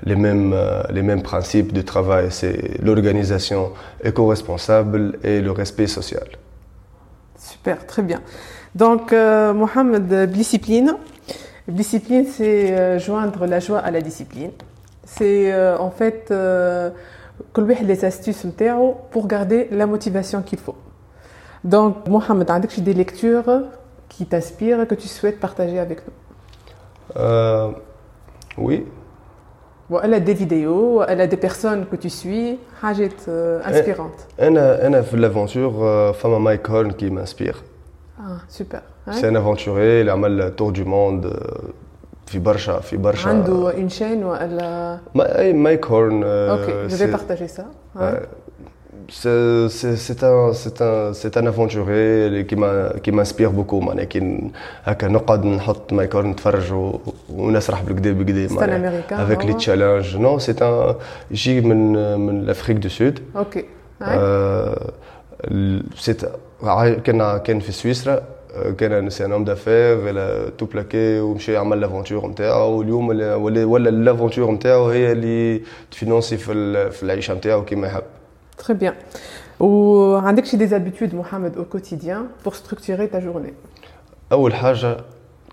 les 0.03 0.15
mêmes 0.15 0.55
les 0.89 1.01
mêmes 1.01 1.21
principes 1.21 1.73
de 1.73 1.81
travail 1.81 2.25
c'est 2.29 2.57
l'organisation 2.85 3.61
éco-responsable 4.03 5.17
et 5.23 5.41
le 5.41 5.51
respect 5.51 5.87
social 5.87 6.27
Super, 7.39 7.85
très 7.85 8.01
bien. 8.01 8.21
Donc, 8.77 9.11
euh, 9.11 9.53
Mohamed, 9.53 10.13
euh, 10.13 10.25
discipline. 10.27 10.93
Discipline, 11.67 12.25
c'est 12.25 12.77
euh, 12.77 12.99
joindre 12.99 13.47
la 13.47 13.59
joie 13.59 13.79
à 13.79 13.89
la 13.89 14.01
discipline. 14.01 14.51
C'est 15.03 15.51
euh, 15.51 15.77
en 15.79 15.89
fait 15.89 16.25
que 17.53 17.61
les 17.83 18.05
astuces 18.05 18.45
pour 19.11 19.25
garder 19.25 19.67
la 19.71 19.87
motivation 19.87 20.43
qu'il 20.43 20.59
faut. 20.59 20.75
Donc, 21.63 22.07
Mohamed, 22.07 22.51
as 22.51 22.59
des 22.81 22.93
lectures 22.93 23.63
qui 24.09 24.27
t'inspirent, 24.27 24.87
que 24.87 24.95
tu 24.95 25.07
souhaites 25.07 25.39
partager 25.39 25.79
avec 25.79 25.99
nous? 26.05 26.13
Oui. 28.59 28.85
Elle 30.03 30.13
a 30.13 30.19
des 30.19 30.33
vidéos, 30.33 31.01
elle 31.07 31.21
a 31.21 31.27
des 31.27 31.37
personnes 31.37 31.87
que 31.87 31.95
tu 31.95 32.09
suis, 32.09 32.59
Hajit, 32.83 33.17
eh, 33.27 33.69
inspirante. 33.71 34.27
Anna, 34.37 34.73
Anna, 34.85 35.01
l'aventure, 35.13 35.73
femme 36.15 36.37
Mike 36.43 36.69
Horn 36.69 36.93
qui 36.93 37.09
m'inspire. 37.09 37.63
Ah, 38.18 38.38
super. 38.48 38.82
C'est 39.10 39.26
un 39.26 39.34
aventurier, 39.34 40.00
il 40.02 40.08
a 40.08 40.16
mal 40.16 40.54
tour 40.56 40.70
du 40.72 40.84
monde 40.84 41.26
في 42.32 42.38
برشا 42.38 42.80
في 42.80 42.96
برشا 42.96 43.28
عنده 43.28 43.72
اون 43.72 43.88
شين 43.88 44.24
ولا 44.24 44.98
اي 45.16 45.52
مايك 45.52 45.86
هورن 45.86 46.22
اوكي 46.24 46.86
جو 46.86 46.96
في 46.96 47.06
بارتاجي 47.06 47.48
سا 47.48 47.64
c'est 49.08 50.22
un 50.22 50.52
c'est 50.62 50.80
un 50.80 51.12
c'est 51.20 51.34
un 51.40 51.46
aventurier 51.52 52.46
qui 52.48 52.56
m'a 52.56 52.72
qui 53.02 53.10
m'inspire 53.12 53.52
beaucoup 53.52 53.80
معناها 53.82 54.04
كي 54.04 54.50
هكا 54.84 55.08
نقعد 55.08 55.44
نحط 55.44 55.92
مايك 55.92 56.14
هورن 56.14 56.30
نتفرج 56.30 56.72
ونسرح 57.30 57.82
بالكدا 57.82 58.12
بالكدا 58.12 58.48
C'est 58.48 58.62
un 58.62 58.72
américain 58.72 59.16
avec 59.16 59.44
les 59.44 59.58
challenges 59.58 60.16
non 60.16 60.38
c'est 60.38 60.62
un 60.62 60.94
يجي 61.30 61.60
من 61.60 62.18
من 62.18 62.46
l'Afrique 62.46 62.78
du 62.78 62.90
Sud 62.90 63.20
اوكي 63.36 63.64
c'est 65.97 66.25
كان 67.03 67.37
كان 67.37 67.59
في 67.59 67.71
سويسرا 67.71 68.23
كان 68.77 69.09
c'est 69.09 69.25
un 69.25 69.31
homme 69.31 69.43
d'affaires 69.43 70.49
tout 70.49 70.65
plaqué 70.65 71.19
ومشى 71.19 71.57
عمل 71.57 71.81
l'aventure 71.81 72.27
نتاعو 72.27 72.71
واليوم 72.71 73.07
ولا 73.09 73.35
ولا 73.65 73.89
l'aventure 73.89 74.51
نتاعو 74.51 74.89
هي 74.89 75.11
اللي 75.11 75.61
ت 75.91 75.96
financer 75.96 76.37
في 76.37 76.91
في 76.91 77.03
العيشة 77.03 77.33
نتاعو 77.33 77.65
كيما 77.65 77.87
يحب. 77.87 78.03
très 78.57 78.73
bien 78.77 78.93
وعندك 79.59 80.45
شي 80.45 80.57
des 80.57 80.67
habitudes 80.67 81.15
محمد 81.15 81.57
au 81.57 81.65
quotidien 81.65 82.27
pour 82.43 82.53
structurer 82.53 83.07
ta 83.07 83.19
journée 83.19 83.53
أول 84.31 84.53
حاجة 84.53 84.97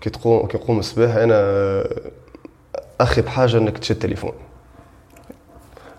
كي 0.01 0.09
تقوم 0.09 0.47
كي 0.47 0.57
تقوم 0.57 0.79
الصباح 0.79 1.15
أنا 1.15 1.39
أخي 3.01 3.21
بحاجه 3.21 3.57
إنك 3.57 3.77
تشد 3.77 3.99
تليفون 3.99 4.31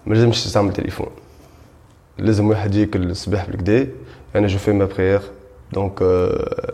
ما 0.06 0.14
لازمش 0.14 0.44
تعمل 0.52 0.72
تليفون 0.72 1.08
لازم 2.18 2.48
واحد 2.48 2.74
ياكل 2.74 3.10
الصباح 3.10 3.46
بالكدا 3.46 3.88
أنا 4.36 4.46
je 4.46 4.58
fais 4.58 4.72
ma 4.72 4.84
prière 4.84 5.20
donc 5.72 6.02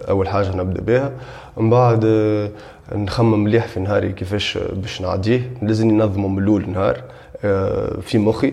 أول 0.08 0.28
حاجة 0.28 0.56
نبدا 0.56 0.80
بها. 0.82 1.12
من 1.56 1.70
بعد 1.70 2.04
آه، 2.04 2.50
نخمم 2.94 3.44
مليح 3.44 3.66
في 3.66 3.80
نهاري 3.80 4.12
كيفاش 4.12 4.58
باش 4.58 5.02
نعديه. 5.02 5.50
لازم 5.62 5.90
ننظمه 5.90 6.28
من 6.28 6.42
الأول 6.42 6.70
نهار 6.70 7.02
آه، 7.44 8.00
في 8.00 8.18
مخي. 8.18 8.52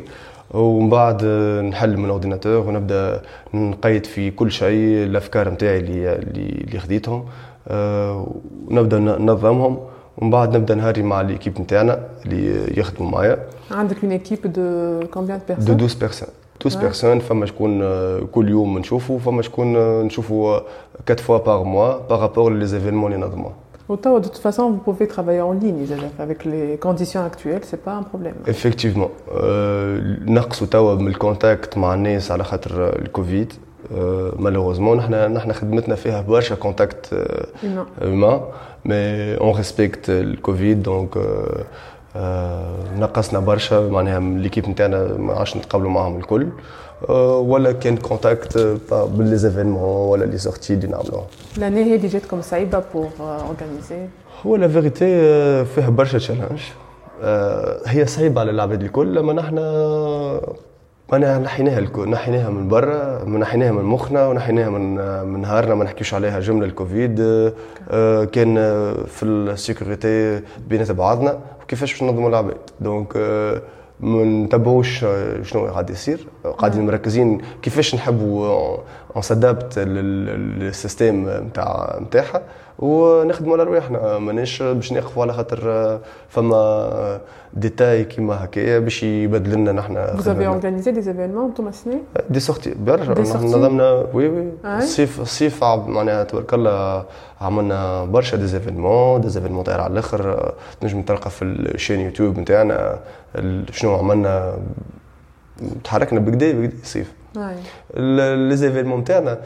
ومن 0.52 0.90
بعد 0.90 1.22
آه، 1.24 1.62
نحل 1.62 1.98
من 1.98 2.06
ال 2.06 2.11
ordinateur 2.11 2.68
ونبدأ 2.68 3.22
نقيد 3.54 4.06
في 4.06 4.32
كل 4.32 4.52
شيء 4.52 5.04
الأفكار 5.04 5.50
نتاعي 5.50 5.80
اللي 5.80 6.16
اللي 6.16 6.80
خديتهم 6.80 7.26
ونبدأ 7.72 9.00
ننظمهم. 9.00 9.80
ومن 10.18 10.32
بعد 10.32 10.58
نبدأ 10.58 10.76
نهاري 10.76 11.02
مع 11.04 11.22
l'équipe 11.22 11.62
نتاعنا 11.62 12.00
اللي 12.26 12.74
يخدموا 12.80 13.12
معايا. 13.12 13.38
عندك 13.72 14.04
une 14.04 14.12
équipe 14.12 14.54
de 14.54 15.00
combien 15.08 15.40
personnes 15.48 15.66
de 15.78 15.86
12 15.86 16.00
بيرسون 16.00 16.30
12 16.61 16.81
بيرسون 16.81 17.19
فما 17.19 17.47
شكون 17.47 17.81
كل 18.27 18.49
يوم 18.49 18.79
نشوفوا 18.79 19.19
فما 19.19 19.43
شكون 19.43 20.01
نشوفوا 20.01 20.61
4 21.11 21.23
فوا 21.23 21.39
بار 21.39 21.65
موا 21.65 21.99
بارابور 22.09 22.53
لي 22.53 22.67
زيفينمون 22.67 23.13
اللي 23.13 23.27
نظموا 23.27 23.51
de 23.89 24.29
toute 24.29 24.39
façon, 24.39 24.71
vous 24.71 24.83
pouvez 24.89 25.07
travailler 25.07 25.43
en 25.43 25.53
ligne 25.53 25.87
avec 26.19 26.45
les 26.47 26.79
conditions 26.79 27.23
actuelles, 27.31 27.65
c'est 27.71 27.83
pas 27.85 27.93
un 27.93 28.03
problème. 28.03 28.35
Effectivement. 28.47 29.11
نقصوا 30.27 30.67
توا 30.67 30.95
من 30.95 31.09
الكونتاكت 31.09 31.79
مع 31.79 31.95
الناس 31.95 32.31
على 32.31 32.45
خاطر 32.45 32.99
الكوفيد 32.99 33.53
malheureusement 34.39 34.97
نحن 34.97 35.15
نحن 35.33 35.53
خدمتنا 35.53 35.95
فيها 35.95 36.21
برشا 36.21 36.55
كونتاكت 36.55 37.15
humain 38.01 38.41
mais 38.89 39.39
on 39.41 39.53
respecte 39.53 40.09
le 40.09 40.37
Covid 40.49 40.77
donc 40.77 41.19
نقصنا 43.00 43.40
برشا 43.40 43.90
معناها 43.90 44.20
l'équipe 44.20 44.70
نتاعنا 44.70 45.18
ما 45.18 45.34
عادش 45.34 45.58
نتقابلوا 45.58 45.92
معاهم 45.92 46.18
الكل. 46.18 46.48
ولا 47.10 47.72
كان 47.72 47.98
contact 47.98 48.58
ب 48.92 49.38
les 49.38 49.54
événements 49.54 50.10
ولا 50.10 50.26
les 50.26 50.38
sorties 50.38 50.74
اللي 50.74 50.88
نعملوهم 50.88 51.26
لاني 51.58 51.96
هذه 51.96 52.08
جاتكم 52.08 52.42
صعيبة 52.42 52.84
pour 52.94 53.10
organiser 53.20 54.08
هو 54.46 54.56
la 54.56 54.68
vérité 54.68 55.06
فيها 55.66 55.90
برشا 55.90 56.18
challenge 56.18 56.60
هي 57.86 58.06
صعيبة 58.06 58.42
على 58.42 58.52
العباد 58.52 58.84
الكل 58.84 59.16
لما 59.16 59.34
نحن 59.34 59.58
أنا 61.14 61.38
نحيناها 61.38 61.80
الكل 61.80 62.10
نحيناها 62.10 62.50
من 62.50 62.68
برا 62.68 63.26
نحيناها 63.26 63.72
من 63.72 63.84
مخنا 63.84 64.28
ونحيناها 64.28 64.70
من 64.70 64.96
من 65.26 65.42
نهارنا 65.42 65.76
ما 65.76 65.84
نحكيوش 65.84 66.14
عليها 66.14 66.40
جملة 66.40 66.66
الكوفيد. 66.66 67.18
كان 68.32 68.56
في 69.08 69.24
ال 69.24 69.37
sécurité 69.37 70.42
بينات 70.68 70.92
بعضنا 70.92 71.40
وكيفاش 71.64 71.92
باش 71.92 72.04
ننظموا 72.04 72.30
العباد. 72.30 72.58
donc 72.82 73.18
ما 74.00 74.24
نتبعوش 74.24 75.06
شنو 75.44 75.66
قاعد 75.66 75.90
يصير. 75.90 76.28
قاعدين 76.58 76.86
مركزين 76.86 77.42
كيفاش 77.62 77.96
نحبوا 77.96 78.78
on 79.16 79.22
s'adapte 79.22 79.80
لل 79.80 80.13
système 80.13 81.30
نتاع 81.30 82.00
نتاعها 82.02 82.42
ونخدموا 82.80 83.54
على 83.54 83.64
رواحنا 83.64 84.18
ماناش 84.18 84.64
باش 84.64 84.94
نقفوا 84.94 85.24
على 85.24 85.34
خاطر 85.34 86.00
فما 86.30 87.22
ديتاي 87.54 88.04
كيما 88.04 88.44
هكايا 88.44 88.80
باش 88.80 89.04
يبدل 89.04 89.54
لنا 89.54 89.72
نحن 89.72 90.08
Vous 90.18 90.28
avez 90.28 90.48
organisé 90.48 90.92
des 90.92 91.08
événements 91.08 91.46
أنتم 91.50 91.68
السنة؟ 91.68 92.00
des 92.30 92.40
sorties 92.40 92.74
برشا 92.74 93.22
نظمنا 93.22 93.92
oui 94.14 94.30
oui. 94.30 94.52
الصيف 94.66 95.22
الصيف 95.22 95.64
معناها 95.64 96.24
تبارك 96.24 96.54
الله 96.54 97.06
عملنا 97.42 98.06
برشا 98.06 98.38
des 98.38 98.48
événements 98.48 99.22
des 99.22 99.30
événements 99.30 99.64
طاير 99.64 99.82
على 99.82 99.94
الأخر. 99.94 100.54
تنجم 100.82 101.02
تلقى 101.02 101.30
في 101.30 101.42
ال 101.46 101.53
chaîne 101.53 102.00
YouTube 102.00 102.40
نتاعنا 102.40 103.00
شنو 103.72 103.96
عملنا؟ 103.96 104.54
تحركنا 105.84 106.20
بكدا 106.20 106.52
بكدا 106.52 106.78
صيف. 106.84 107.19
les 108.48 108.56
événements 108.56 109.00
نتاعنا 109.00 109.40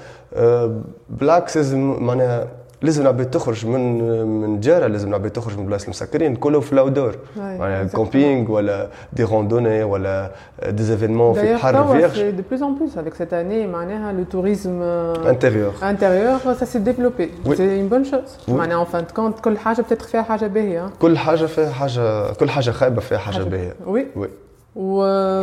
بالعكس 1.09 1.57
لازم 1.57 2.03
معناها 2.03 2.47
لازم 2.81 3.01
العباد 3.01 3.29
تخرج 3.29 3.65
من 3.65 4.01
من 4.41 4.59
داره 4.59 4.87
لازم 4.87 5.09
العباد 5.09 5.31
تخرج 5.31 5.57
من 5.57 5.65
بلاصه 5.65 5.83
المسكرين 5.83 6.35
كله 6.35 6.59
في 6.59 6.73
ال 6.73 6.79
outdoor 6.79 7.15
معناها 7.37 7.83
camping 7.83 8.51
ولا 8.51 8.87
des 9.13 9.23
randonnées 9.23 9.83
ولا 9.83 10.31
des 10.69 10.83
événements 10.83 11.33
في 11.33 11.53
بحر 11.53 11.87
vierge 11.87 12.29
de 12.29 12.43
plus 12.49 12.61
en 12.61 12.75
plus 12.75 12.97
avec 12.97 13.13
cette 13.13 13.33
année 13.33 13.67
معناها 13.67 14.13
le 14.13 14.23
tourisme 14.23 14.81
intérieur 14.81 15.73
intérieur 15.83 16.39
ça 16.39 16.65
s'est 16.65 16.79
développé 16.79 17.29
c'est 17.53 17.79
une 17.79 17.89
bonne 17.89 18.03
chose 18.03 18.37
معناها 18.47 18.77
en 18.77 18.85
fin 18.85 19.05
de 19.15 19.21
compte 19.21 19.39
كل 19.39 19.57
حاجة 19.57 19.81
بتتر 19.81 20.05
فيها 20.07 20.21
حاجة 20.21 20.47
باهيه 20.47 20.89
كل 21.01 21.17
حاجة 21.17 21.45
فيها 21.45 21.71
حاجة 21.71 22.33
كل 22.33 22.49
حاجة 22.49 22.71
خايبه 22.71 23.01
فيها 23.01 23.17
حاجة 23.17 23.43
باهيه 23.43 23.73
وي 23.85 24.07
وي 24.15 24.29
و 24.75 24.97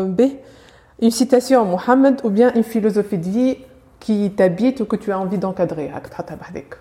به 0.05 0.31
une 1.03 1.11
citation 1.11 1.65
Mohamed 1.65 2.21
ou 2.25 2.31
bien 2.31 2.53
une 2.55 2.65
philosophie 2.65 3.19
de 3.19 3.29
vie 3.37 3.57
qui 4.01 4.31
t'habite 4.37 4.81
ou 4.81 4.87
que 4.87 4.97
tu 4.97 5.13
as 5.13 5.19
envie 5.19 5.39
d'encadrer 5.39 5.89
هاك 5.95 6.07
تحطها 6.07 6.35
بحذاك 6.35 6.77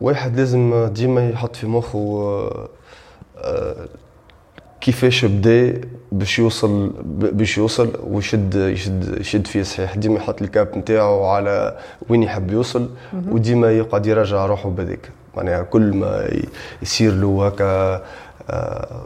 واحد 0.00 0.36
لازم 0.36 0.88
ديما 0.92 1.28
يحط 1.30 1.56
في 1.56 1.66
مخه 1.66 1.98
أه 3.38 3.86
كيفاش 4.80 5.24
بدا 5.24 5.80
باش 6.12 6.38
يوصل 6.38 6.92
باش 7.06 7.58
يوصل 7.58 7.92
ويشد 8.06 8.54
يشد 8.54 9.20
يشد 9.20 9.46
فيه 9.46 9.62
صحيح. 9.62 9.96
ديما 9.96 10.16
يحط 10.16 10.42
الكاب 10.42 10.78
نتاعو 10.78 11.24
على 11.24 11.78
وين 12.08 12.22
يحب 12.22 12.50
يوصل 12.50 12.90
وديما 13.28 13.70
يقعد 13.72 14.06
يراجع 14.06 14.46
روحه 14.46 14.70
بهذيك. 14.70 15.10
معناها 15.36 15.62
كل 15.62 15.96
ما 15.96 16.28
يصير 16.82 17.12
له 17.12 17.46
هكا 17.46 18.02
أه 18.50 19.02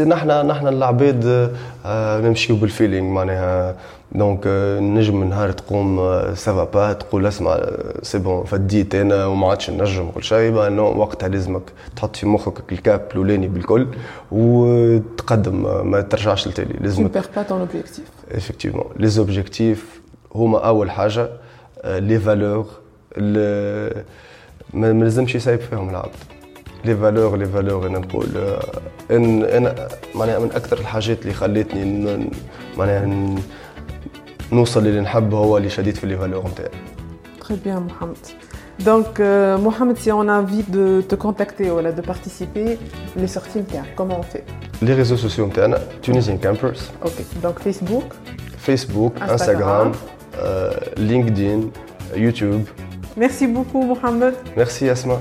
نحن 0.00 0.46
نحن 0.46 0.66
العباد 0.66 1.52
أه 1.86 2.20
نمشيو 2.20 2.56
بال 2.56 2.68
feeling 2.68 3.12
معناها. 3.12 3.76
donc 4.12 4.46
نجم 4.80 5.24
نهار 5.24 5.52
تقوم 5.52 5.96
سافا 6.34 6.64
با 6.64 6.92
تقول 6.92 7.26
اسمع 7.26 7.60
c'est 8.02 8.18
bon 8.18 8.44
فديت 8.44 8.94
أنا 8.94 9.26
وما 9.26 9.48
عادش 9.48 9.70
نجم 9.70 10.10
كل 10.10 10.24
شيء 10.24 10.68
non 10.68 10.84
وقتها 10.84 11.28
لازمك 11.28 11.62
تحط 11.96 12.16
في 12.16 12.26
مخك 12.26 12.72
ال 12.72 12.81
cap 12.81 13.08
الأولاني 13.10 13.48
بالكل 13.48 13.86
وتقدم 14.32 15.90
ما 15.90 16.00
ترجعش 16.00 16.48
لتالي. 16.48 16.74
لازمك 16.80 17.18
perds 17.18 17.38
pas 17.38 17.50
ton 17.50 17.54
objectif. 17.68 18.34
Effectivement. 18.36 18.86
les 18.96 19.08
objectifs 19.08 20.00
هما 20.34 20.66
أول 20.66 20.90
حاجة 20.90 21.28
les 21.84 22.18
valeurs 22.18 22.66
ما 24.74 25.02
لازمش 25.02 25.34
يسايب 25.34 25.60
فيهم 25.60 25.90
العبد. 25.90 26.33
لي 26.85 26.95
فالور 26.95 27.37
لي 27.37 27.45
فالور 27.45 27.87
انا 27.87 27.99
نقول 27.99 28.27
ان 29.11 29.43
انا 29.43 29.87
معناها 30.15 30.39
من 30.39 30.51
اكثر 30.51 30.79
الحاجات 30.79 31.21
اللي 31.21 31.33
خلتني 31.33 32.29
معناها 32.77 33.35
نوصل 34.51 34.87
اللي 34.87 35.01
نحبه 35.01 35.37
هو 35.37 35.57
اللي 35.57 35.69
شديد 35.69 35.95
في 35.95 36.07
لي 36.07 36.17
فالور 36.17 36.47
نتاعي 36.47 36.69
Très 37.49 37.57
bien, 37.67 37.79
Mohamed. 37.89 38.25
Donc, 38.85 39.19
euh, 39.19 39.57
Mohamed, 39.57 39.97
si 39.97 40.11
on 40.11 40.27
a 40.29 40.35
envie 40.41 40.63
de 40.77 41.01
te 41.01 41.15
contacter 41.15 41.71
ou 41.71 41.81
de 41.81 42.01
participer, 42.01 42.77
les 43.17 43.27
sorties 43.27 43.63
comment 43.97 44.19
on 44.19 44.23
fait 44.23 44.45
Les 44.81 44.93
réseaux 44.93 45.17
sociaux 45.17 45.45
نتاعنا 45.45 45.79
Tunisian 46.01 46.37
Campers. 46.37 46.81
Ok, 47.03 47.17
donc 47.43 47.59
Facebook 47.59 48.13
Facebook, 48.67 49.13
Instagram, 49.21 49.31
Instagram 49.31 49.91
euh, 50.39 50.71
LinkedIn, 50.97 51.61
YouTube. 52.15 52.63
Merci 53.17 53.47
beaucoup, 53.47 53.81
Mohamed. 53.83 54.35
Merci, 54.55 54.87
Asma. 54.89 55.17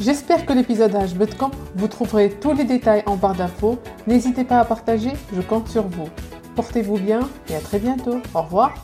J'espère 0.00 0.46
que 0.46 0.52
l'épisode 0.52 0.94
a 0.94 1.06
HBetCamp, 1.06 1.50
vous 1.74 1.88
trouverez 1.88 2.30
tous 2.30 2.54
les 2.54 2.64
détails 2.64 3.02
en 3.06 3.16
barre 3.16 3.34
d'infos. 3.34 3.78
N'hésitez 4.06 4.44
pas 4.44 4.60
à 4.60 4.64
partager, 4.64 5.10
je 5.34 5.40
compte 5.40 5.68
sur 5.68 5.88
vous. 5.88 6.08
Portez-vous 6.54 6.98
bien 6.98 7.28
et 7.50 7.56
à 7.56 7.60
très 7.60 7.80
bientôt. 7.80 8.20
Au 8.34 8.42
revoir. 8.42 8.74